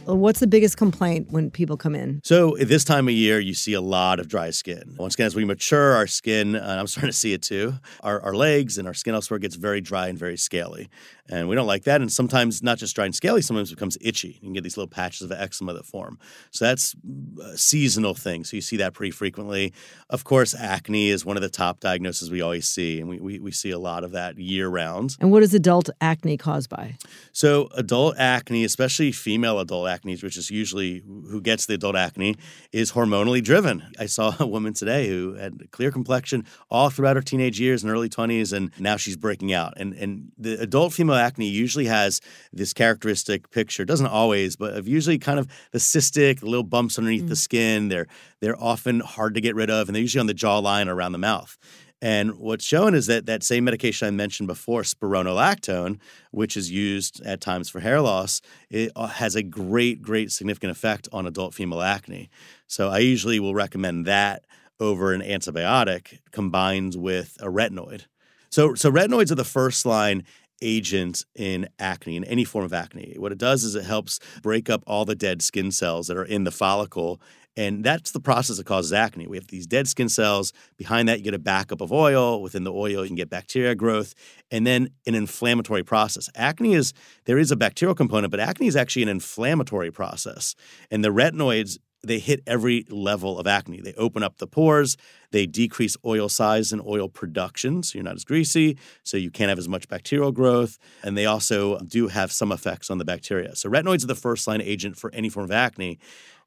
[0.06, 2.22] What's the biggest complaint when people come in?
[2.24, 4.96] So at this time of year, you see a lot of dry skin.
[4.98, 8.20] Once again, as we mature, our skin, and I'm starting to see it too, our,
[8.22, 10.90] our legs and our skin elsewhere gets very dry and very scaly.
[11.30, 12.02] And we don't like that.
[12.02, 14.40] And sometimes not just dry and scaly, sometimes it becomes itchy.
[14.42, 16.20] You can get these little patches of eczema that form.
[16.52, 16.96] So that's
[17.44, 18.44] a seasonal thing.
[18.44, 19.74] So you see that pretty frequently.
[20.10, 23.00] Of course, acne is one of the top diagnoses we always see.
[23.00, 25.16] And we, we, we see a lot of that year round.
[25.20, 26.98] And what is adult acne caused by?
[27.32, 32.36] So adult acne, especially female adult acne, which is usually who gets the adult acne,
[32.72, 33.84] is hormonally driven.
[34.00, 37.84] I saw a woman today who had a clear complexion all throughout her teenage years
[37.84, 39.74] and early 20s, and now she's breaking out.
[39.78, 42.22] And, and the adult female acne usually has
[42.52, 43.84] this characteristic picture.
[43.84, 47.30] It doesn't always, but of usually kind of the cystic, the little bumps underneath mm.
[47.30, 47.88] the skin.
[47.90, 48.08] They're
[48.40, 51.12] they're often hard to get rid of, and they're usually on the jawline or around
[51.12, 51.58] the mouth.
[52.02, 56.00] And what's shown is that that same medication I mentioned before, spironolactone,
[56.32, 60.72] which is used at times for hair loss, it uh, has a great, great significant
[60.72, 62.32] effect on adult female acne.
[62.66, 64.46] So I usually will recommend that
[64.80, 68.06] over an antibiotic combined with a retinoid.
[68.50, 70.24] So, so retinoids are the first line
[70.62, 73.16] agent in acne, in any form of acne.
[73.18, 76.26] What it does is it helps break up all the dead skin cells that are
[76.26, 77.22] in the follicle.
[77.58, 79.28] And that's the process that causes acne.
[79.28, 80.54] We have these dead skin cells.
[80.78, 82.42] Behind that, you get a backup of oil.
[82.42, 84.16] Within the oil, you can get bacteria growth
[84.50, 86.30] and then an inflammatory process.
[86.36, 86.94] Acne is,
[87.26, 90.56] there is a bacterial component, but acne is actually an inflammatory process.
[90.90, 93.82] And the retinoids they hit every level of acne.
[93.82, 94.98] They open up the pores,
[95.32, 99.50] they decrease oil size and oil production, so you're not as greasy, so you can't
[99.50, 103.56] have as much bacterial growth, and they also do have some effects on the bacteria.
[103.56, 106.00] So retinoids are the first line agent for any form of acne.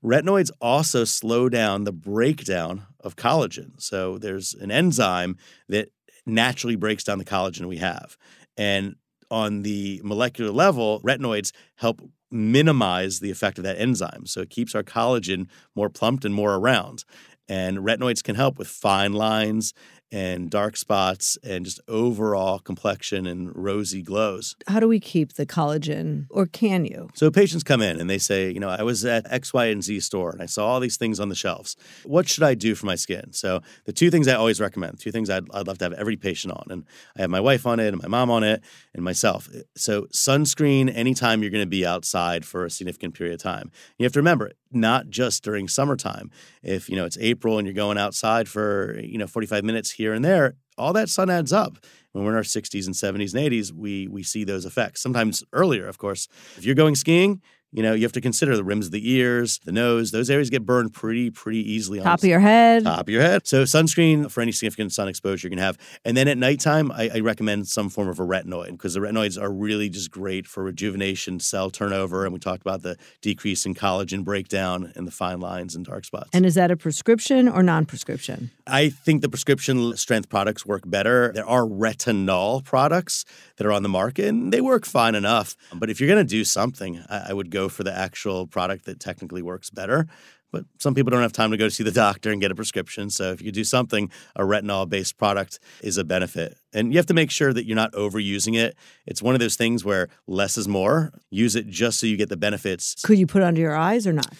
[0.04, 3.80] Retinoids also slow down the breakdown of collagen.
[3.80, 5.36] So there's an enzyme
[5.68, 5.88] that
[6.26, 8.16] naturally breaks down the collagen we have.
[8.56, 8.96] And
[9.30, 12.02] on the molecular level, retinoids help
[12.34, 14.26] minimize the effect of that enzyme.
[14.26, 17.04] So it keeps our collagen more plumped and more around.
[17.48, 19.74] And retinoids can help with fine lines
[20.12, 24.56] and dark spots and just overall complexion and rosy glows.
[24.68, 27.08] How do we keep the collagen, or can you?
[27.14, 29.82] So patients come in and they say, you know, I was at X, Y, and
[29.82, 31.76] Z store and I saw all these things on the shelves.
[32.04, 33.32] What should I do for my skin?
[33.32, 36.16] So the two things I always recommend, two things I'd, I'd love to have every
[36.16, 36.84] patient on, and
[37.16, 38.62] I have my wife on it and my mom on it
[38.94, 39.48] and myself.
[39.76, 43.70] So sunscreen anytime you're going to be outside for a significant period of time.
[43.98, 46.30] You have to remember, not just during summertime.
[46.62, 50.12] If you know it's April and you're going outside for you know 45 minutes here
[50.12, 51.78] and there, all that sun adds up.
[52.12, 55.00] When we're in our 60s and 70s and 80s, we we see those effects.
[55.00, 56.28] Sometimes earlier, of course.
[56.56, 57.42] If you're going skiing,
[57.74, 60.12] you know, you have to consider the rims of the ears, the nose.
[60.12, 61.98] Those areas get burned pretty, pretty easily.
[61.98, 62.84] Top of your head.
[62.84, 63.44] Top of your head.
[63.48, 65.76] So sunscreen for any significant sun exposure you can have.
[66.04, 69.42] And then at nighttime, I, I recommend some form of a retinoid because the retinoids
[69.42, 72.24] are really just great for rejuvenation, cell turnover.
[72.24, 76.04] And we talked about the decrease in collagen breakdown and the fine lines and dark
[76.04, 76.30] spots.
[76.32, 78.52] And is that a prescription or non-prescription?
[78.68, 81.32] I think the prescription strength products work better.
[81.34, 83.24] There are retinol products
[83.56, 85.56] that are on the market and they work fine enough.
[85.74, 88.86] But if you're going to do something, I, I would go for the actual product
[88.86, 90.06] that technically works better.
[90.54, 93.10] But some people don't have time to go see the doctor and get a prescription.
[93.10, 96.56] So if you do something, a retinol based product is a benefit.
[96.72, 98.76] And you have to make sure that you're not overusing it.
[99.04, 101.12] It's one of those things where less is more.
[101.28, 102.94] Use it just so you get the benefits.
[103.02, 104.32] Could you put it under your eyes or not?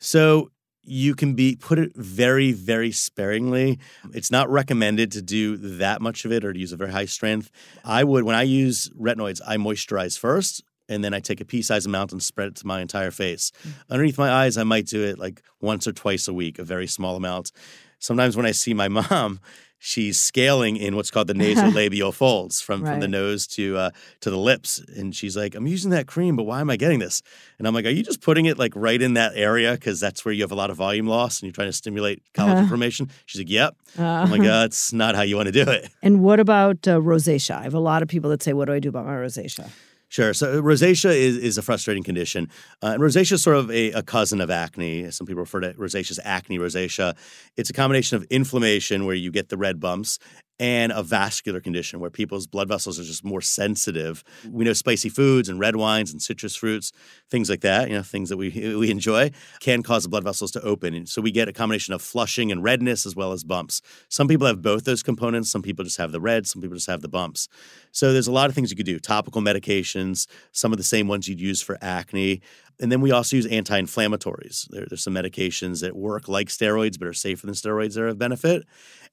[0.00, 0.50] So
[0.84, 3.78] you can be put it very very sparingly
[4.12, 7.04] it's not recommended to do that much of it or to use a very high
[7.04, 7.52] strength
[7.84, 11.86] i would when i use retinoids i moisturize first and then I take a pea-sized
[11.86, 13.52] amount and spread it to my entire face.
[13.64, 13.72] Mm.
[13.90, 16.86] Underneath my eyes, I might do it like once or twice a week, a very
[16.86, 17.52] small amount.
[17.98, 19.40] Sometimes when I see my mom,
[19.84, 22.92] she's scaling in what's called the nasolabial folds from, right.
[22.92, 23.90] from the nose to uh,
[24.20, 27.00] to the lips, and she's like, "I'm using that cream, but why am I getting
[27.00, 27.22] this?"
[27.58, 30.24] And I'm like, "Are you just putting it like right in that area because that's
[30.24, 32.68] where you have a lot of volume loss and you're trying to stimulate collagen uh,
[32.68, 35.68] formation?" She's like, "Yep." Uh, I'm like, uh, "That's not how you want to do
[35.70, 37.56] it." And what about uh, rosacea?
[37.56, 39.68] I have a lot of people that say, "What do I do about my rosacea?"
[40.12, 40.34] Sure.
[40.34, 42.50] So rosacea is, is a frustrating condition.
[42.82, 45.10] Uh, and rosacea is sort of a, a, cousin of acne.
[45.10, 47.16] Some people refer to rosacea as acne rosacea.
[47.56, 50.18] It's a combination of inflammation where you get the red bumps
[50.62, 54.22] and a vascular condition where people's blood vessels are just more sensitive.
[54.48, 56.92] We know spicy foods and red wines and citrus fruits,
[57.28, 60.52] things like that, you know, things that we we enjoy can cause the blood vessels
[60.52, 60.94] to open.
[60.94, 63.82] And so we get a combination of flushing and redness as well as bumps.
[64.08, 66.86] Some people have both those components, some people just have the red, some people just
[66.86, 67.48] have the bumps.
[67.90, 69.00] So there's a lot of things you could do.
[69.00, 72.40] Topical medications, some of the same ones you'd use for acne.
[72.80, 74.68] And then we also use anti inflammatories.
[74.70, 78.08] There, there's some medications that work like steroids but are safer than steroids that are
[78.08, 78.64] of benefit.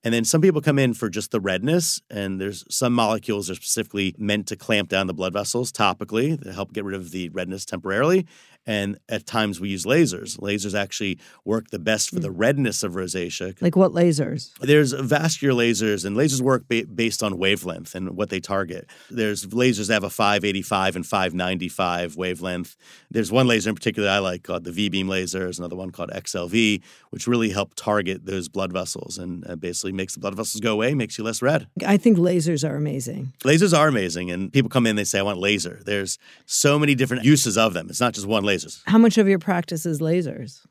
[0.04, 3.54] And then some people come in for just the redness, and there's some molecules that
[3.54, 7.12] are specifically meant to clamp down the blood vessels topically to help get rid of
[7.12, 8.26] the redness temporarily.
[8.70, 10.38] And at times we use lasers.
[10.38, 12.38] Lasers actually work the best for the hmm.
[12.38, 13.60] redness of rosacea.
[13.64, 14.56] Like what lasers?
[14.60, 18.88] There's vascular lasers, and lasers work ba- based on wavelength and what they target.
[19.10, 22.78] There's lasers that have a 585 and 595 wavelength.
[23.10, 25.40] There's one laser in particular I like called the Vbeam laser.
[25.40, 29.56] There's another one called Excel V, which really help target those blood vessels and uh,
[29.56, 31.66] basically makes the blood vessels go away, makes you less red.
[31.88, 33.34] I think lasers are amazing.
[33.44, 35.82] Lasers are amazing, and people come in, they say, I want laser.
[35.84, 37.90] There's so many different uses of them.
[37.90, 38.82] It's not just one laser lasers.
[38.86, 40.62] How much of your practice is lasers?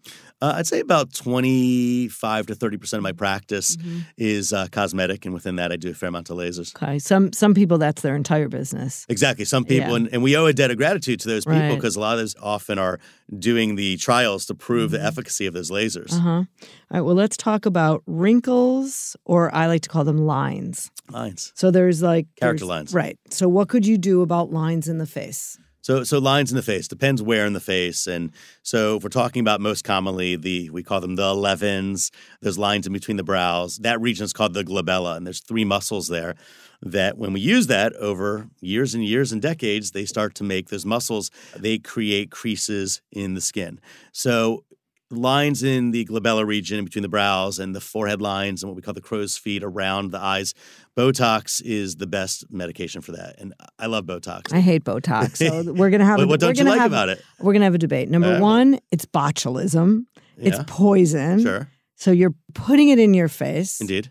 [0.41, 4.01] Uh, I'd say about 25 to 30% of my practice mm-hmm.
[4.16, 5.24] is uh, cosmetic.
[5.24, 6.76] And within that, I do a fair amount of lasers.
[6.76, 7.01] Okay.
[7.01, 9.05] Some some people, that's their entire business.
[9.09, 9.45] Exactly.
[9.45, 9.97] Some people, yeah.
[9.97, 12.20] and, and we owe a debt of gratitude to those people because a lot of
[12.20, 13.01] those often are
[13.36, 15.03] doing the trials to prove mm-hmm.
[15.03, 16.12] the efficacy of those lasers.
[16.12, 16.30] Uh-huh.
[16.30, 16.47] All
[16.91, 17.01] right.
[17.01, 20.91] Well, let's talk about wrinkles, or I like to call them lines.
[21.11, 21.53] Lines.
[21.57, 22.95] So there's like character there's, lines.
[22.95, 23.18] Right.
[23.30, 25.59] So what could you do about lines in the face?
[25.81, 29.09] So, so lines in the face depends where in the face, and so if we're
[29.09, 32.11] talking about most commonly the we call them the 11s.
[32.41, 33.79] Those lines in between the brows.
[33.79, 36.35] That region is called the glabella, and there's three muscles there.
[36.81, 40.68] That when we use that over years and years and decades, they start to make
[40.68, 41.31] those muscles.
[41.57, 43.81] They create creases in the skin.
[44.12, 44.64] So
[45.11, 48.83] lines in the glabella region between the brows and the forehead lines and what we
[48.83, 50.55] call the crow's feet around the eyes.
[50.97, 54.53] Botox is the best medication for that, and I love Botox.
[54.53, 55.37] I hate Botox.
[55.37, 56.19] So we're gonna have.
[56.19, 57.23] what, a, what don't you like have, about it?
[57.41, 58.11] We're gonna have a debate.
[58.11, 60.07] Number uh, one, it's botulism.
[60.37, 60.49] Yeah.
[60.49, 61.43] It's poison.
[61.43, 61.69] Sure.
[61.97, 63.81] So you're putting it in your face.
[63.81, 64.11] Indeed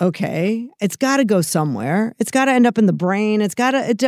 [0.00, 3.54] okay it's got to go somewhere it's got to end up in the brain it's
[3.54, 4.02] got to it,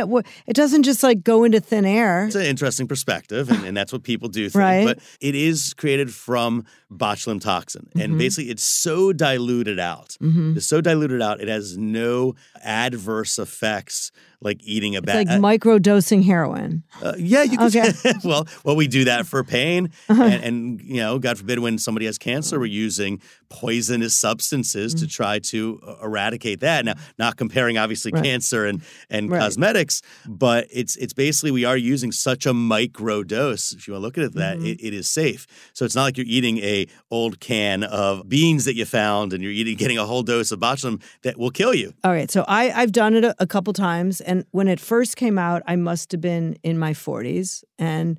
[0.47, 3.93] it doesn't just like go into thin air it's an interesting perspective and, and that's
[3.93, 4.85] what people do think right.
[4.85, 8.17] but it is created from botulinum toxin and mm-hmm.
[8.17, 10.57] basically it's so diluted out mm-hmm.
[10.57, 12.33] it's so diluted out it has no
[12.63, 14.11] adverse effects
[14.41, 15.27] like eating a It's bad.
[15.27, 16.83] like micro dosing heroin.
[17.01, 17.67] Uh, yeah, you can.
[17.67, 17.91] Okay.
[18.23, 20.23] well, well, we do that for pain, Uh-huh.
[20.23, 24.99] and, and you know, God forbid, when somebody has cancer, we're using poisonous substances Mm.
[24.99, 26.85] to try to uh, eradicate that.
[26.85, 28.23] Now, not comparing obviously Right.
[28.23, 29.39] cancer and and Right.
[29.39, 33.71] cosmetics, but it's it's basically we are using such a micro dose.
[33.71, 34.65] If you want to look at it that Mm-hmm.
[34.67, 35.47] it, it is safe.
[35.73, 39.41] So it's not like you're eating a old can of beans that you found, and
[39.43, 41.93] you're eating getting a whole dose of botulinum that will kill you.
[42.03, 45.15] All right, so I I've done it a, a couple times, and when it first
[45.17, 48.17] came out, I must have been in my forties, and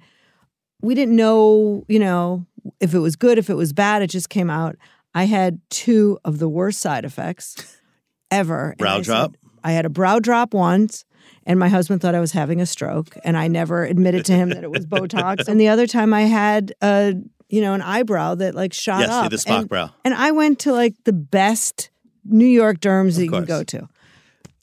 [0.83, 2.47] we didn't know, you know,
[2.81, 4.03] if it was good, if it was bad.
[4.03, 4.77] It just came out.
[5.15, 7.77] I had two of the worst side effects
[8.31, 8.75] ever.
[8.79, 9.37] Brow I said- drop?
[9.65, 11.05] I had a brow drop once,
[11.45, 14.51] and my husband thought I was having a stroke, and I never admitted to him
[14.51, 15.49] that it was Botox.
[15.49, 17.15] And the other time, I had a
[17.49, 19.31] you know an eyebrow that like shot Yes, up.
[19.31, 19.91] the Spock and, brow.
[20.05, 21.91] and I went to like the best
[22.25, 23.89] New York derms that you can go to.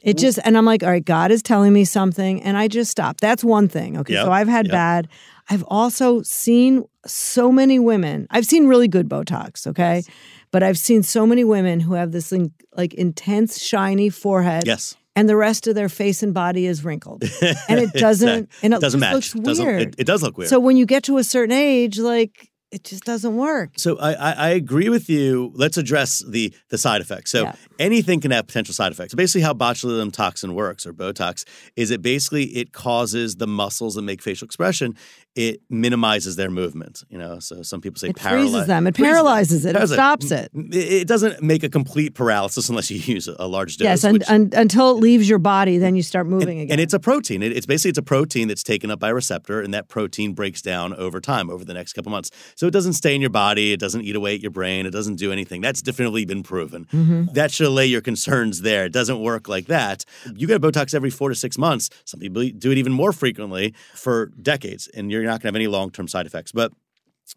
[0.04, 2.92] It just and I'm like, all right, God is telling me something, and I just
[2.92, 3.22] stopped.
[3.22, 3.98] That's one thing.
[4.00, 4.72] Okay, Yep, so I've had yep.
[4.74, 5.08] bad.
[5.50, 8.28] I've also seen so many women.
[8.30, 9.66] I've seen really good Botox.
[9.68, 10.04] Okay,
[10.52, 14.64] but I've seen so many women who have this like, like intense, shiny forehead.
[14.68, 14.96] Yes.
[15.16, 17.24] And the rest of their face and body is wrinkled,
[17.70, 18.50] and it doesn't.
[18.64, 19.14] And it doesn't match.
[19.14, 19.82] looks It doesn't- weird.
[19.82, 20.50] it- it does look weird.
[20.50, 23.72] So when you get to a certain age, like it just doesn't work.
[23.78, 25.52] So I, I, I agree with you.
[25.54, 27.32] Let's address the the side effects.
[27.32, 27.56] So Yeah.
[27.80, 29.14] anything can have potential side effects.
[29.14, 31.46] Basically, how botulinum toxin works or Botox
[31.76, 34.96] is it basically it causes the muscles that make facial expression.
[35.36, 37.04] It minimizes their movement.
[37.10, 38.86] You know, so some people say It paralyze- freezes them.
[38.86, 39.70] It paralyzes it.
[39.70, 40.52] It Paralyzes stops it.
[40.54, 43.86] It it doesn't make a complete paralysis unless you use a, large dose.
[43.86, 46.72] Yes, and, which- and until it leaves your body, then you start moving again.
[46.74, 47.42] and it's a protein.
[47.42, 50.34] It, it's basically it's a protein that's taken up by a receptor, and that protein
[50.34, 52.30] breaks down over time, over the next couple months.
[52.56, 53.74] So it doesn't stay in your body.
[53.74, 54.86] It doesn't eat away at your brain.
[54.86, 55.62] It doesn't do anything.
[55.62, 56.86] That's definitely been proven.
[56.94, 57.34] Mm-hmm.
[57.34, 58.86] That should allay your concerns there.
[58.86, 60.06] It doesn't work like that.
[60.36, 61.90] You get Botox every four to six months.
[62.06, 65.56] Some people do it even more frequently for decades, and you're not going to have
[65.56, 66.52] any long term side effects.
[66.52, 66.72] But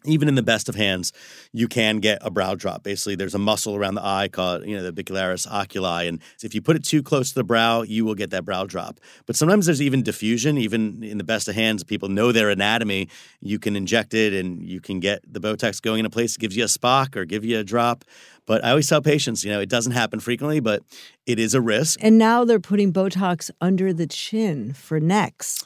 [0.05, 1.11] even in the best of hands,
[1.53, 2.83] you can get a brow drop.
[2.83, 6.53] Basically, there's a muscle around the eye called, you know, the orbicularis oculi, and if
[6.53, 8.99] you put it too close to the brow, you will get that brow drop.
[9.25, 10.57] But sometimes there's even diffusion.
[10.57, 13.07] Even in the best of hands, people know their anatomy.
[13.41, 16.39] You can inject it, and you can get the Botox going in a place that
[16.39, 18.03] gives you a spock or give you a drop.
[18.45, 20.83] But I always tell patients, you know, it doesn't happen frequently, but
[21.25, 21.99] it is a risk.
[22.01, 25.65] and now they're putting Botox under the chin for necks.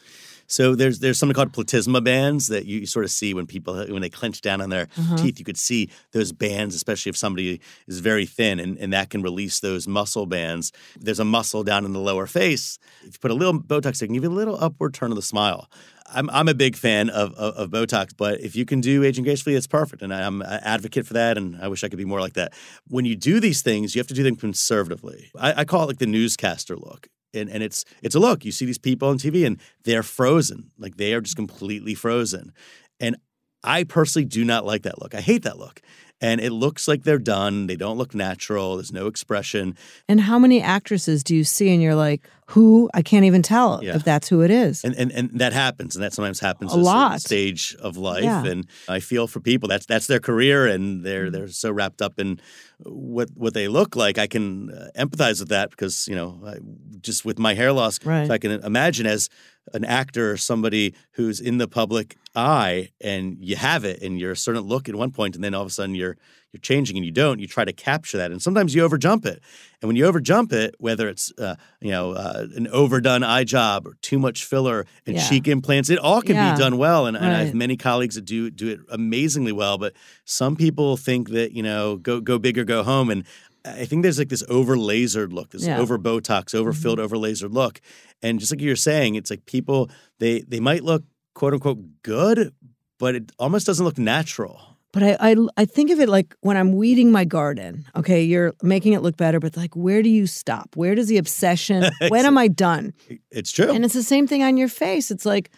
[0.52, 4.02] So there's there's something called platysma bands that you sort of see when people when
[4.02, 5.16] they clench down on their mm-hmm.
[5.16, 5.40] teeth.
[5.40, 9.22] You could see those bands, especially if somebody is very thin, and, and that can
[9.22, 10.74] release those muscle bands.
[11.00, 12.80] There's a muscle down in the lower face.
[13.00, 15.16] If you put a little Botox, it can give you a little upward turn of
[15.16, 15.70] the smile.
[16.14, 19.24] I'm I'm a big fan of, of, of Botox, but if you can do aging
[19.24, 21.38] gracefully, it's perfect, and I'm an advocate for that.
[21.38, 22.52] And I wish I could be more like that.
[22.90, 25.32] When you do these things, you have to do them conservatively.
[25.40, 28.46] I, I call it like the newscaster look and, and it's it's a look.
[28.46, 32.54] You see these people on TV and they're frozen, like they are just completely frozen.
[33.00, 33.18] And
[33.64, 35.14] I personally do not like that look.
[35.14, 35.82] I hate that look.
[36.22, 37.66] And it looks like they're done.
[37.68, 38.76] They don't look natural.
[38.78, 39.76] There's no expression.
[40.08, 42.90] And how many actresses do you see and you're like, who?
[42.94, 43.96] I can't even tell Yeah.
[43.96, 44.84] if that's who it is.
[44.84, 47.22] And, and and that happens, and that sometimes happens A lot.
[47.22, 48.24] stage of life.
[48.26, 48.46] Yeah.
[48.46, 52.20] And I feel for people that's that's their career, and they're they're so wrapped up
[52.20, 52.42] in
[52.84, 54.18] what what they look like.
[54.18, 56.56] I can uh, empathize with that because you know I,
[57.00, 58.28] just with my hair loss, Right.
[58.28, 59.30] so I can imagine as
[59.74, 64.38] an actor, somebody who's in the public eye, and you have it, and you're a
[64.38, 66.18] certain look at one point, and then all of a sudden you're
[66.54, 67.40] you're changing and you don't.
[67.40, 69.42] You try to capture that, and sometimes you overjump it.
[69.82, 73.88] And when you overjump it, whether it's uh, you know uh, an overdone eye job
[73.88, 75.30] or too much filler and Yeah.
[75.30, 76.52] cheek implants, it all can Yeah.
[76.52, 77.06] be done well.
[77.06, 79.78] And, and I have many colleagues that do do it amazingly well.
[79.78, 79.94] But
[80.26, 83.24] some people think that you know go go big or go home, and
[83.64, 85.74] I think there's like this over lasered look, this Yeah.
[85.74, 85.82] Mm-hmm.
[85.82, 87.80] over Botox, over filled, over lasered look.
[88.22, 89.90] And just like you were saying, it's like people
[90.20, 91.04] they they might look
[91.34, 92.54] quote unquote good,
[92.98, 94.60] but it almost doesn't look natural.
[94.94, 97.86] But I, I I think of it like when I'm weeding my garden.
[97.96, 100.76] Okay, you're making it look better, but like where do you stop?
[100.76, 101.90] Where does the obsession?
[102.10, 102.94] when am I done?
[103.30, 103.72] It's true.
[103.72, 105.10] And it's the same thing on your face.
[105.12, 105.52] It's like,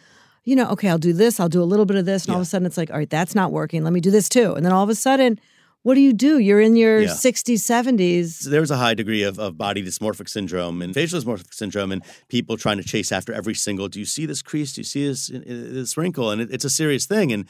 [0.44, 2.42] you know, okay, I'll do this, I'll do a little bit of this, and all
[2.42, 3.84] of a sudden it's like, all right, that's not working.
[3.84, 4.54] Let me do this too.
[4.54, 5.40] And then all of a sudden,
[5.84, 6.40] what do you do?
[6.40, 7.10] You're in your Yeah.
[7.10, 8.44] 60s, 70s.
[8.44, 12.02] So there's a high degree of, of body dysmorphic syndrome and facial dysmorphic syndrome, and
[12.30, 13.88] people trying to chase after every single.
[13.90, 14.74] Do you see this crease?
[14.74, 16.32] Do you see this uh, this wrinkle?
[16.32, 17.32] And it, it's a serious thing.
[17.32, 17.46] And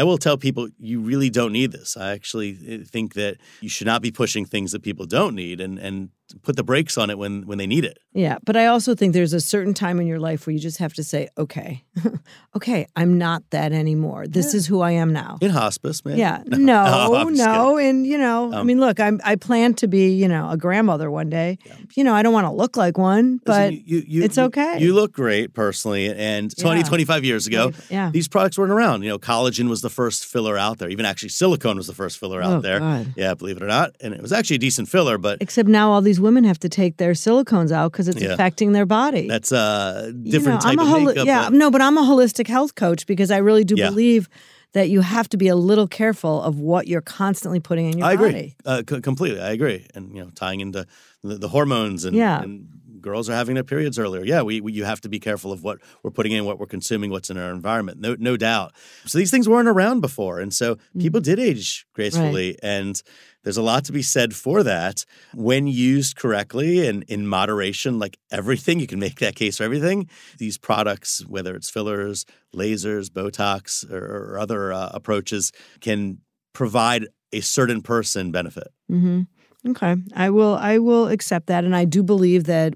[0.00, 1.96] I will tell people you really don't need this.
[1.96, 5.60] I actually uh, think that you should not be pushing things that people don't need.
[5.60, 6.10] And and
[6.42, 7.96] put the brakes on it when when they need it.
[8.12, 10.78] Yeah, but I also think there's a certain time in your life where you just
[10.78, 11.84] have to say, okay,
[12.56, 14.26] okay, I'm not that anymore.
[14.26, 15.38] This is who I am now.
[15.40, 16.18] In hospice, man.
[16.18, 17.88] Yeah, no, no, kidding.
[17.88, 20.56] and you know, I Um, mean, look, I'm I plan to be, you know, a
[20.56, 21.58] grandmother one day.
[21.96, 24.44] You know, I don't want to look like one, but Listen, you, you, it's you-
[24.44, 24.78] okay.
[24.80, 26.12] You look great personally.
[26.14, 26.86] And 20, Yeah.
[26.86, 28.10] 25 years ago, Yeah.
[28.12, 29.02] these products weren't around.
[29.02, 30.88] You know, collagen was the first filler out there.
[30.88, 32.80] Even actually, silicone was the first filler out Oh, there.
[32.80, 33.14] God.
[33.16, 33.94] Yeah, believe it or not.
[34.00, 36.68] And it was actually a decent filler, but except now all these women have to
[36.68, 38.34] take their silicones out because it's Yeah.
[38.34, 39.28] affecting their body.
[39.28, 41.26] that's a You different know, type I'm of a holi- makeup.
[41.26, 43.90] Yeah, but- no, but I'm a holistic health coach because I really do Yeah.
[43.90, 44.28] believe
[44.74, 48.06] that you have to be a little careful of what you're constantly putting in your
[48.06, 48.56] I agree body.
[48.66, 49.40] uh, c- completely.
[49.40, 50.86] I agree, and you know, tying into
[51.24, 52.42] the, the hormones and, Yeah.
[52.42, 52.66] and
[53.00, 54.24] girls are having their periods earlier.
[54.24, 56.66] Yeah, we, we you have to be careful of what we're putting in, what we're
[56.66, 58.00] consuming, what's in our environment.
[58.00, 58.72] No, no doubt.
[59.06, 61.00] So these things weren't around before, and so Mm.
[61.02, 63.00] people did age gracefully, and
[63.44, 67.98] there's a lot to be said for that when used correctly and in moderation.
[67.98, 70.08] Like everything, you can make that case for everything.
[70.38, 72.24] These products, whether it's fillers,
[72.54, 76.18] lasers, Botox, or, or other uh, approaches, can
[76.52, 78.68] provide a certain person benefit.
[78.88, 79.22] hmm
[79.66, 80.54] Okay, I will.
[80.54, 82.74] I will accept that, and I do believe that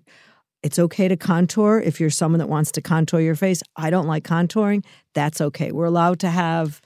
[0.62, 3.62] it's okay to contour if you're someone that wants to contour your face.
[3.76, 4.84] I don't like contouring.
[5.14, 5.72] That's okay.
[5.72, 6.80] We're allowed to have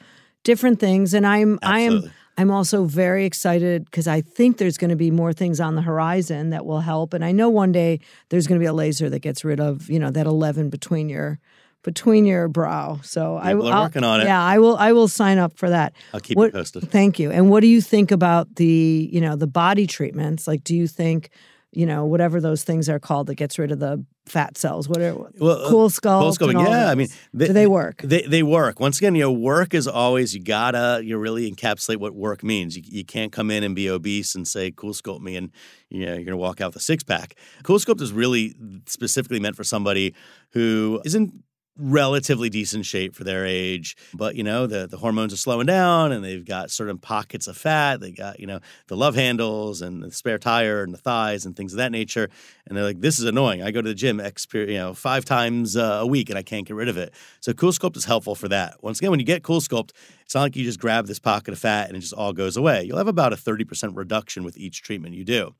[0.45, 1.59] different things, and I'm.
[1.63, 2.11] I am.
[2.39, 5.81] I'm also very excited because I think there's going to be more things on the
[5.81, 9.09] horizon that will help, and I know one day there's going to be a laser
[9.09, 11.39] that gets rid of you know that 11 between your
[11.87, 12.99] between your brow.
[13.03, 14.25] So I People I'll- working on it.
[14.25, 14.77] Yeah, I will.
[14.77, 15.95] I will sign up for that.
[16.13, 16.91] I'll keep What- you posted.
[16.91, 17.31] Thank you.
[17.31, 20.47] And what do you think about the, you know, the body treatments?
[20.49, 21.31] Like, do you think,
[21.73, 24.89] you know, whatever those things are called that gets rid of the fat cells?
[24.89, 26.25] What are Well, uh, cool skull?
[26.25, 26.91] CoolSculpting, yeah.
[26.91, 27.07] I mean,
[27.37, 28.01] do they work?
[28.03, 28.81] They they work.
[28.81, 32.77] Once again, you know, work is always you gotta you really encapsulate what work means.
[32.77, 35.51] You, you can't come in and be obese and say CoolSculpt me and
[35.91, 37.37] you know you're gonna walk out with a six pack.
[37.63, 38.55] CoolSculpt is really
[38.87, 40.13] specifically meant for somebody
[40.55, 41.33] who isn't
[41.79, 46.13] relatively decent shape for their age but you know the the hormones are slowing down
[46.13, 48.01] and they've got certain pockets of fat.
[48.01, 51.57] They got you know the love handles and the spare tire and the thighs and
[51.57, 52.31] things of that nature.
[52.67, 53.63] And they're like this is annoying.
[53.63, 54.21] I go to the gym
[54.55, 57.13] you know five times uh, a week and i can't get rid of it.
[57.41, 58.83] So CoolSculpt is helpful for that.
[58.83, 59.91] Once again when you get CoolSculpt
[60.27, 62.57] it's not like you just grab this pocket of fat and it just all goes
[62.57, 65.55] away you'll have about a 30% reduction with each treatment you do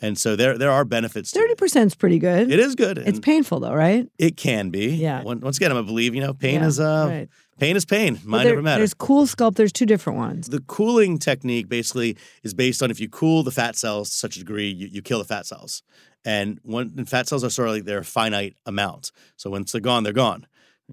[0.00, 2.50] and so there there are benefits Thirty percent is pretty good.
[2.50, 4.08] it is good It's painful though, right?
[4.18, 5.22] it can be Yeah.
[5.22, 6.14] Once again, I'm a believe.
[6.16, 7.28] You know, pain Yeah, is uh, right.
[7.58, 8.18] pain is pain.
[8.24, 8.80] Mind there- over matter.
[8.80, 9.54] There's CoolSculpt.
[9.54, 10.48] There's two different ones.
[10.48, 14.34] The cooling technique basically is based on if you cool the fat cells to such
[14.36, 15.82] a degree, you, you kill the fat cells.
[16.24, 19.12] And when and fat cells are sort of like they're a finite amount.
[19.36, 20.46] So once they're gone, they're gone.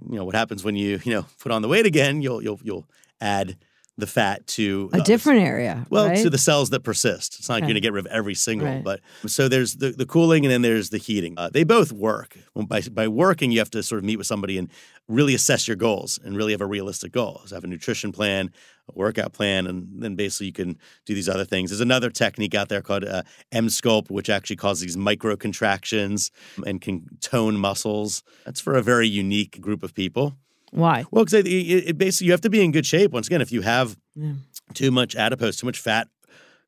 [0.10, 2.22] You know what happens when you you know put on the weight again?
[2.22, 2.86] You'll you'll you'll
[3.22, 3.58] add
[3.98, 5.86] the fat to A uh, different area.
[5.92, 6.18] well, right?
[6.24, 7.38] to the cells that persist.
[7.38, 7.68] It's not like Okay.
[7.68, 8.84] you're going to get rid of every single, Right.
[8.84, 11.36] but so there's the, the cooling and then there's the heating.
[11.38, 12.38] Uh, they both work.
[12.56, 14.70] By, by working, you have to sort of meet with somebody and
[15.08, 17.42] really assess your goals and really have a realistic goal.
[17.46, 18.50] So have a nutrition plan,
[18.90, 21.70] a workout plan, and then basically you can do these other things.
[21.70, 26.32] There's another technique out there called uh, Emsculpt, which actually causes these micro contractions
[26.66, 28.24] and can tone muscles.
[28.46, 30.38] That's for a very unique group of people.
[30.72, 31.06] Why?
[31.12, 33.12] Well, because it, it, basically you have to be in good shape.
[33.12, 34.34] Once again, if you have Yeah.
[34.74, 36.08] too much adipose, too much fat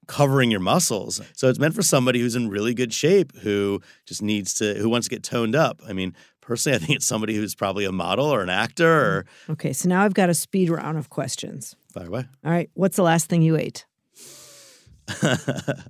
[0.08, 4.22] covering your muscles, so it's meant for somebody who's in really good shape who just
[4.22, 5.82] needs to who wants to get toned up.
[5.88, 9.26] I mean, personally, I think it's somebody who's probably a model or an actor or
[9.50, 11.76] Okay, so now I've got a speed round of questions.
[11.94, 13.86] fire away All right, what's the last thing you ate?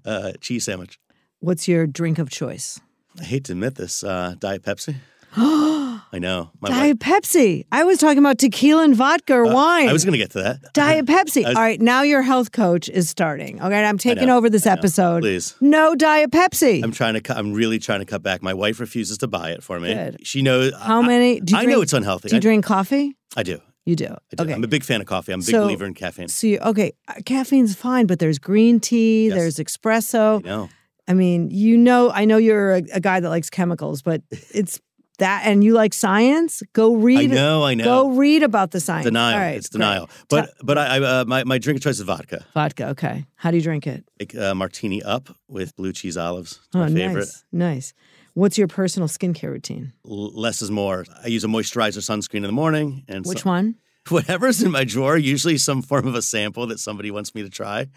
[0.05, 0.99] uh, cheese sandwich.
[1.39, 2.79] What's your drink of choice?
[3.19, 4.95] I hate to admit this, uh, Diet Pepsi.
[6.13, 6.51] I know.
[6.61, 7.65] My wife- Diet Pepsi.
[7.71, 9.87] I was talking about tequila and vodka or wine.
[9.87, 10.59] Uh, I was going to get to that.
[10.73, 11.43] Diet Pepsi.
[11.43, 13.59] Was- All right, now your health coach is starting.
[13.59, 15.21] Okay, I'm taking know, over this episode.
[15.23, 15.55] Please.
[15.59, 16.83] No Diet Pepsi.
[16.83, 17.21] I'm trying to.
[17.21, 18.43] Cut, I'm really trying to cut back.
[18.43, 19.91] My wife refuses to buy it for me.
[19.93, 20.25] Good.
[20.25, 21.39] She knows How I- many?
[21.39, 22.29] Do you I drink, know it's unhealthy.
[22.29, 23.17] Do you I- drink coffee?
[23.35, 23.59] I do.
[23.85, 24.05] You do.
[24.05, 24.43] I do.
[24.43, 24.53] Okay.
[24.53, 25.33] I'm a big fan of coffee.
[25.33, 26.27] I'm a big So- believer in caffeine.
[26.27, 29.35] so you, okay, uh, caffeine's fine, but there's green tea, Yes.
[29.35, 30.41] there's espresso.
[30.41, 30.69] You know.
[31.07, 34.21] I mean, you know, I know you're a, a guy that likes chemicals, but
[34.53, 34.79] it's
[35.19, 36.63] that, and you like science.
[36.73, 37.31] Go read.
[37.31, 37.63] I know.
[37.63, 37.83] I know.
[37.83, 39.05] Go read about the science.
[39.05, 39.37] denial.
[39.39, 39.79] Right, it's great.
[39.79, 40.09] denial.
[40.29, 42.45] But but I, I uh, my my drink of choice is vodka.
[42.53, 42.89] Vodka.
[42.89, 43.25] Okay.
[43.35, 44.03] How do you drink it?
[44.19, 46.53] Like uh, martini up with blue cheese olives.
[46.53, 47.27] It's Oh, my favorite.
[47.27, 47.43] nice.
[47.51, 47.93] Nice.
[48.35, 49.93] What's your personal skincare routine?
[50.09, 51.05] L- less is more.
[51.23, 53.75] I use a moisturizer sunscreen in the morning and Which so- one?
[54.09, 57.49] whatever's in my drawer, usually some form of a sample that somebody wants me to
[57.49, 57.87] try.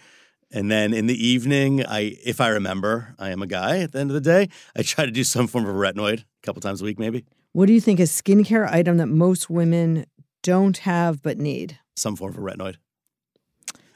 [0.53, 3.99] And then in the evening, I if I remember, I am a guy at the
[3.99, 6.83] end of the day, I try to do some form of retinoid a couple times
[6.83, 7.25] a week maybe.
[7.53, 10.07] What do you think is skincare item that most women
[10.43, 11.79] don't have but need?
[11.97, 12.77] Some form of a retinoid.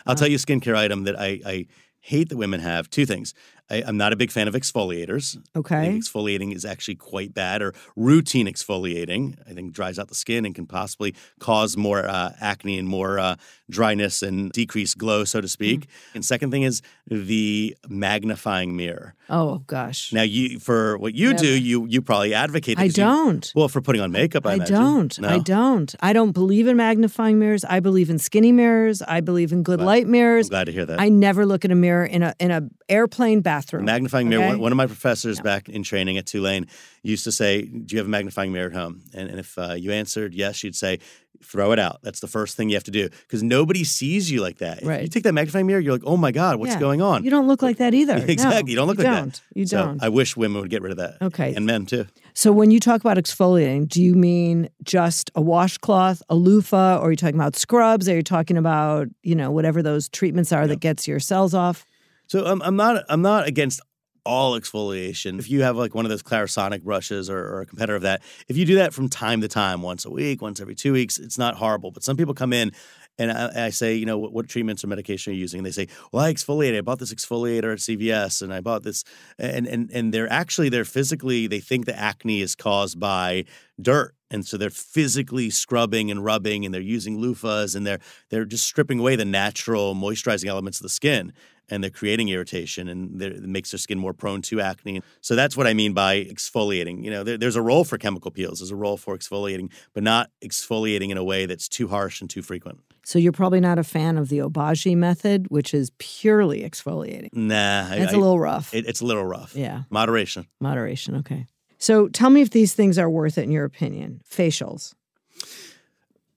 [0.07, 0.31] I'll tell uh.
[0.31, 1.67] you a skincare item that I, I
[2.01, 2.89] hate that women have.
[2.89, 3.35] Two things.
[3.71, 5.37] I, I'm not a big fan of exfoliators.
[5.55, 5.83] I Okay.
[5.83, 9.37] think exfoliating is actually quite bad, or routine exfoliating.
[9.49, 13.19] I think dries out the skin and can possibly cause more uh, acne and more
[13.19, 13.37] uh,
[13.71, 15.81] dryness and decreased glow, so to speak.
[15.81, 15.87] Mm.
[16.17, 19.15] And second thing is the magnifying mirror.
[19.29, 20.13] Oh gosh.
[20.13, 22.79] Now, you for what you do, you you probably advocate.
[22.79, 23.53] I 'cause you- don't.
[23.55, 25.17] well, for putting on makeup, I, I don't.
[25.21, 25.29] No?
[25.29, 25.95] I don't.
[26.01, 27.65] I don't believe in magnifying mirrors.
[27.65, 29.03] I believe in skinny mirrors.
[29.03, 30.47] I believe in good light mirrors.
[30.47, 30.99] I'm glad to hear that.
[31.01, 33.60] I never look at a mirror in a in a airplane bathroom.
[33.73, 34.43] Magnifying mirror.
[34.43, 34.51] okay?
[34.53, 36.67] One, one of my professors back in training at Tulane
[37.03, 39.75] used to say, "Do you have a magnifying mirror at home?" And, and if uh,
[39.75, 40.99] you answered yes, she'd say,
[41.43, 42.01] "Throw it out.
[42.03, 44.83] That's the first thing you have to do because nobody sees you like that.
[44.83, 45.03] If Right.
[45.03, 46.81] you take that magnifying mirror, you're like, "Oh my god, what's Yeah.
[46.81, 48.17] going on?" You don't look like that either.
[48.29, 48.63] exactly.
[48.63, 49.33] No, you don't look you like don't.
[49.33, 49.43] that.
[49.55, 50.03] You So don't.
[50.03, 51.17] I wish women would get rid of that.
[51.23, 51.55] Okay.
[51.55, 52.07] and men too.
[52.35, 57.09] So when you talk about exfoliating, do you mean just a washcloth, a loofah, or
[57.09, 58.09] are you talking about scrubs?
[58.09, 61.85] Are you talking about, you know, whatever those treatments are that gets your cells off?
[62.31, 63.81] So I'm, I'm not I'm not against
[64.25, 65.41] all exfoliation.
[65.41, 68.23] If you have like one of those Clarisonic brushes or, or a competitor of that,
[68.47, 71.19] if you do that from time to time, once a week, once every two weeks,
[71.19, 71.91] it's not horrible.
[71.91, 72.71] But some people come in
[73.19, 75.59] and I, I say, you know, what, what treatments or medication are you using?
[75.59, 76.79] And they say, well, I exfoliate.
[76.79, 79.03] I bought this exfoliator at CVS and I bought this.
[79.37, 83.45] And, and, and they're actually, they're physically, they think the acne is caused by
[83.83, 84.15] dirt.
[84.31, 88.67] And so they're physically scrubbing and rubbing and they're using loofahs and they're, they're just
[88.67, 91.33] stripping away the natural moisturizing elements of the skin
[91.71, 95.03] and they're creating irritation and it makes their skin more prone to acne.
[95.21, 97.05] So that's what I mean by exfoliating.
[97.05, 100.03] You know, there, there's a role for chemical peels, there's a role for exfoliating, but
[100.03, 102.81] not exfoliating in a way that's too harsh and too frequent.
[103.05, 107.31] So you're probably not a fan of the Obagi method, which is purely exfoliating.
[107.33, 108.75] Nah, I- That's I- a little rough.
[108.75, 109.55] It, it's a little rough.
[109.57, 109.83] Yeah.
[109.91, 110.47] Moderation.
[110.61, 111.17] Moderation.
[111.17, 111.47] Okay.
[111.79, 114.21] So tell me if these things are worth it in your opinion.
[114.31, 114.95] Facials.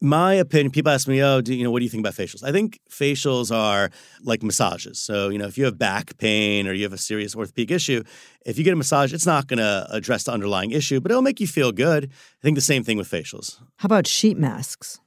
[0.05, 2.43] My opinion, people ask me, oh, do, you know, what do you think about facials?
[2.43, 3.89] I think facials are
[4.21, 4.99] like massages.
[4.99, 8.03] So, you know, if you have back pain or you have a serious orthopedic issue,
[8.45, 11.21] if you get a massage, it's not going to address the underlying issue, but it'll
[11.23, 12.11] make you feel good.
[12.11, 13.57] I think the same thing with facials.
[13.77, 14.99] How about sheet masks?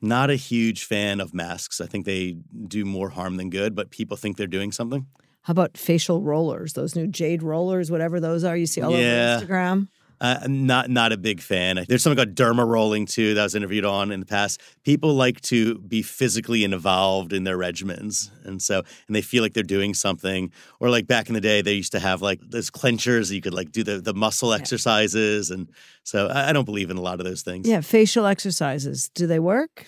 [0.00, 1.80] Not a huge fan of masks.
[1.80, 2.36] I think they
[2.68, 5.06] do more harm than good, but people think they're doing something.
[5.42, 6.74] How about facial rollers?
[6.74, 9.38] Those new jade rollers, whatever those are, you see all Yeah.
[9.42, 9.88] over Instagram.
[10.20, 11.84] Uh, not not a big fan.
[11.88, 14.60] There's something called derma rolling too that I was interviewed on in the past.
[14.82, 19.52] People like to be physically involved in their regimens, and so and they feel like
[19.52, 20.50] they're doing something.
[20.80, 23.30] Or like back in the day, they used to have like those clenchers.
[23.30, 25.68] You could like do the the muscle exercises, and
[26.02, 27.68] so I, I don't believe in a lot of those things.
[27.68, 29.10] Yeah, facial exercises.
[29.14, 29.86] Do they work?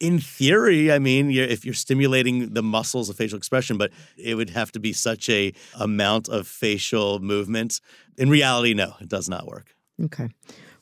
[0.00, 4.34] In theory, I mean, you're, if you're stimulating the muscles of facial expression, but it
[4.34, 7.80] would have to be such a amount of facial movement.
[8.18, 9.74] In reality, no, it does not work.
[10.02, 10.28] Okay.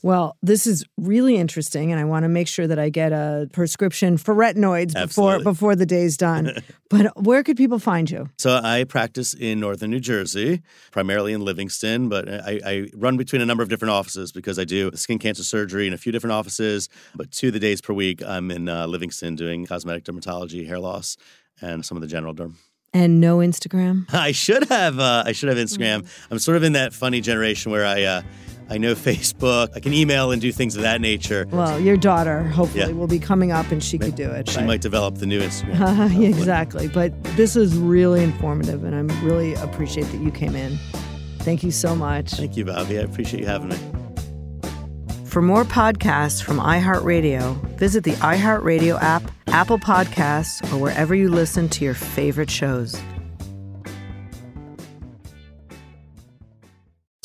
[0.04, 3.48] Well, this is really interesting, and I want to make sure that I get a
[3.54, 5.00] prescription for retinoids before
[5.32, 5.44] Absolutely.
[5.44, 6.52] before the day's done.
[6.90, 8.28] but where could people find you?
[8.36, 13.40] So I practice in northern New Jersey, primarily in Livingston, but I, I run between
[13.40, 16.34] a number of different offices because I do skin cancer surgery in a few different
[16.34, 16.90] offices.
[17.14, 20.80] But two of the days per week, I'm in uh, Livingston doing cosmetic dermatology, hair
[20.80, 21.16] loss,
[21.62, 22.56] and some of the general derm.
[22.92, 24.04] And no Instagram.
[24.14, 26.06] I should have uh, I should have Instagram.
[26.30, 28.22] I'm sort of in that funny generation where I uh,
[28.70, 29.68] I know Facebook.
[29.76, 31.46] I can email and do things of that nature.
[31.50, 32.92] Well, your daughter hopefully Yeah.
[32.92, 34.48] will be coming up, and she could do it.
[34.48, 36.24] She but- might develop the new Instagram.
[36.34, 36.88] Exactly.
[36.88, 40.78] But this is really informative, and I really appreciate that you came in.
[41.40, 42.30] Thank you so much.
[42.32, 42.98] Thank you, Bobbi.
[42.98, 43.76] I appreciate you having me.
[45.26, 51.68] For more podcasts from iHeartRadio, visit the iHeartRadio app, Apple Podcasts, or wherever you listen
[51.70, 52.96] to your favorite shows.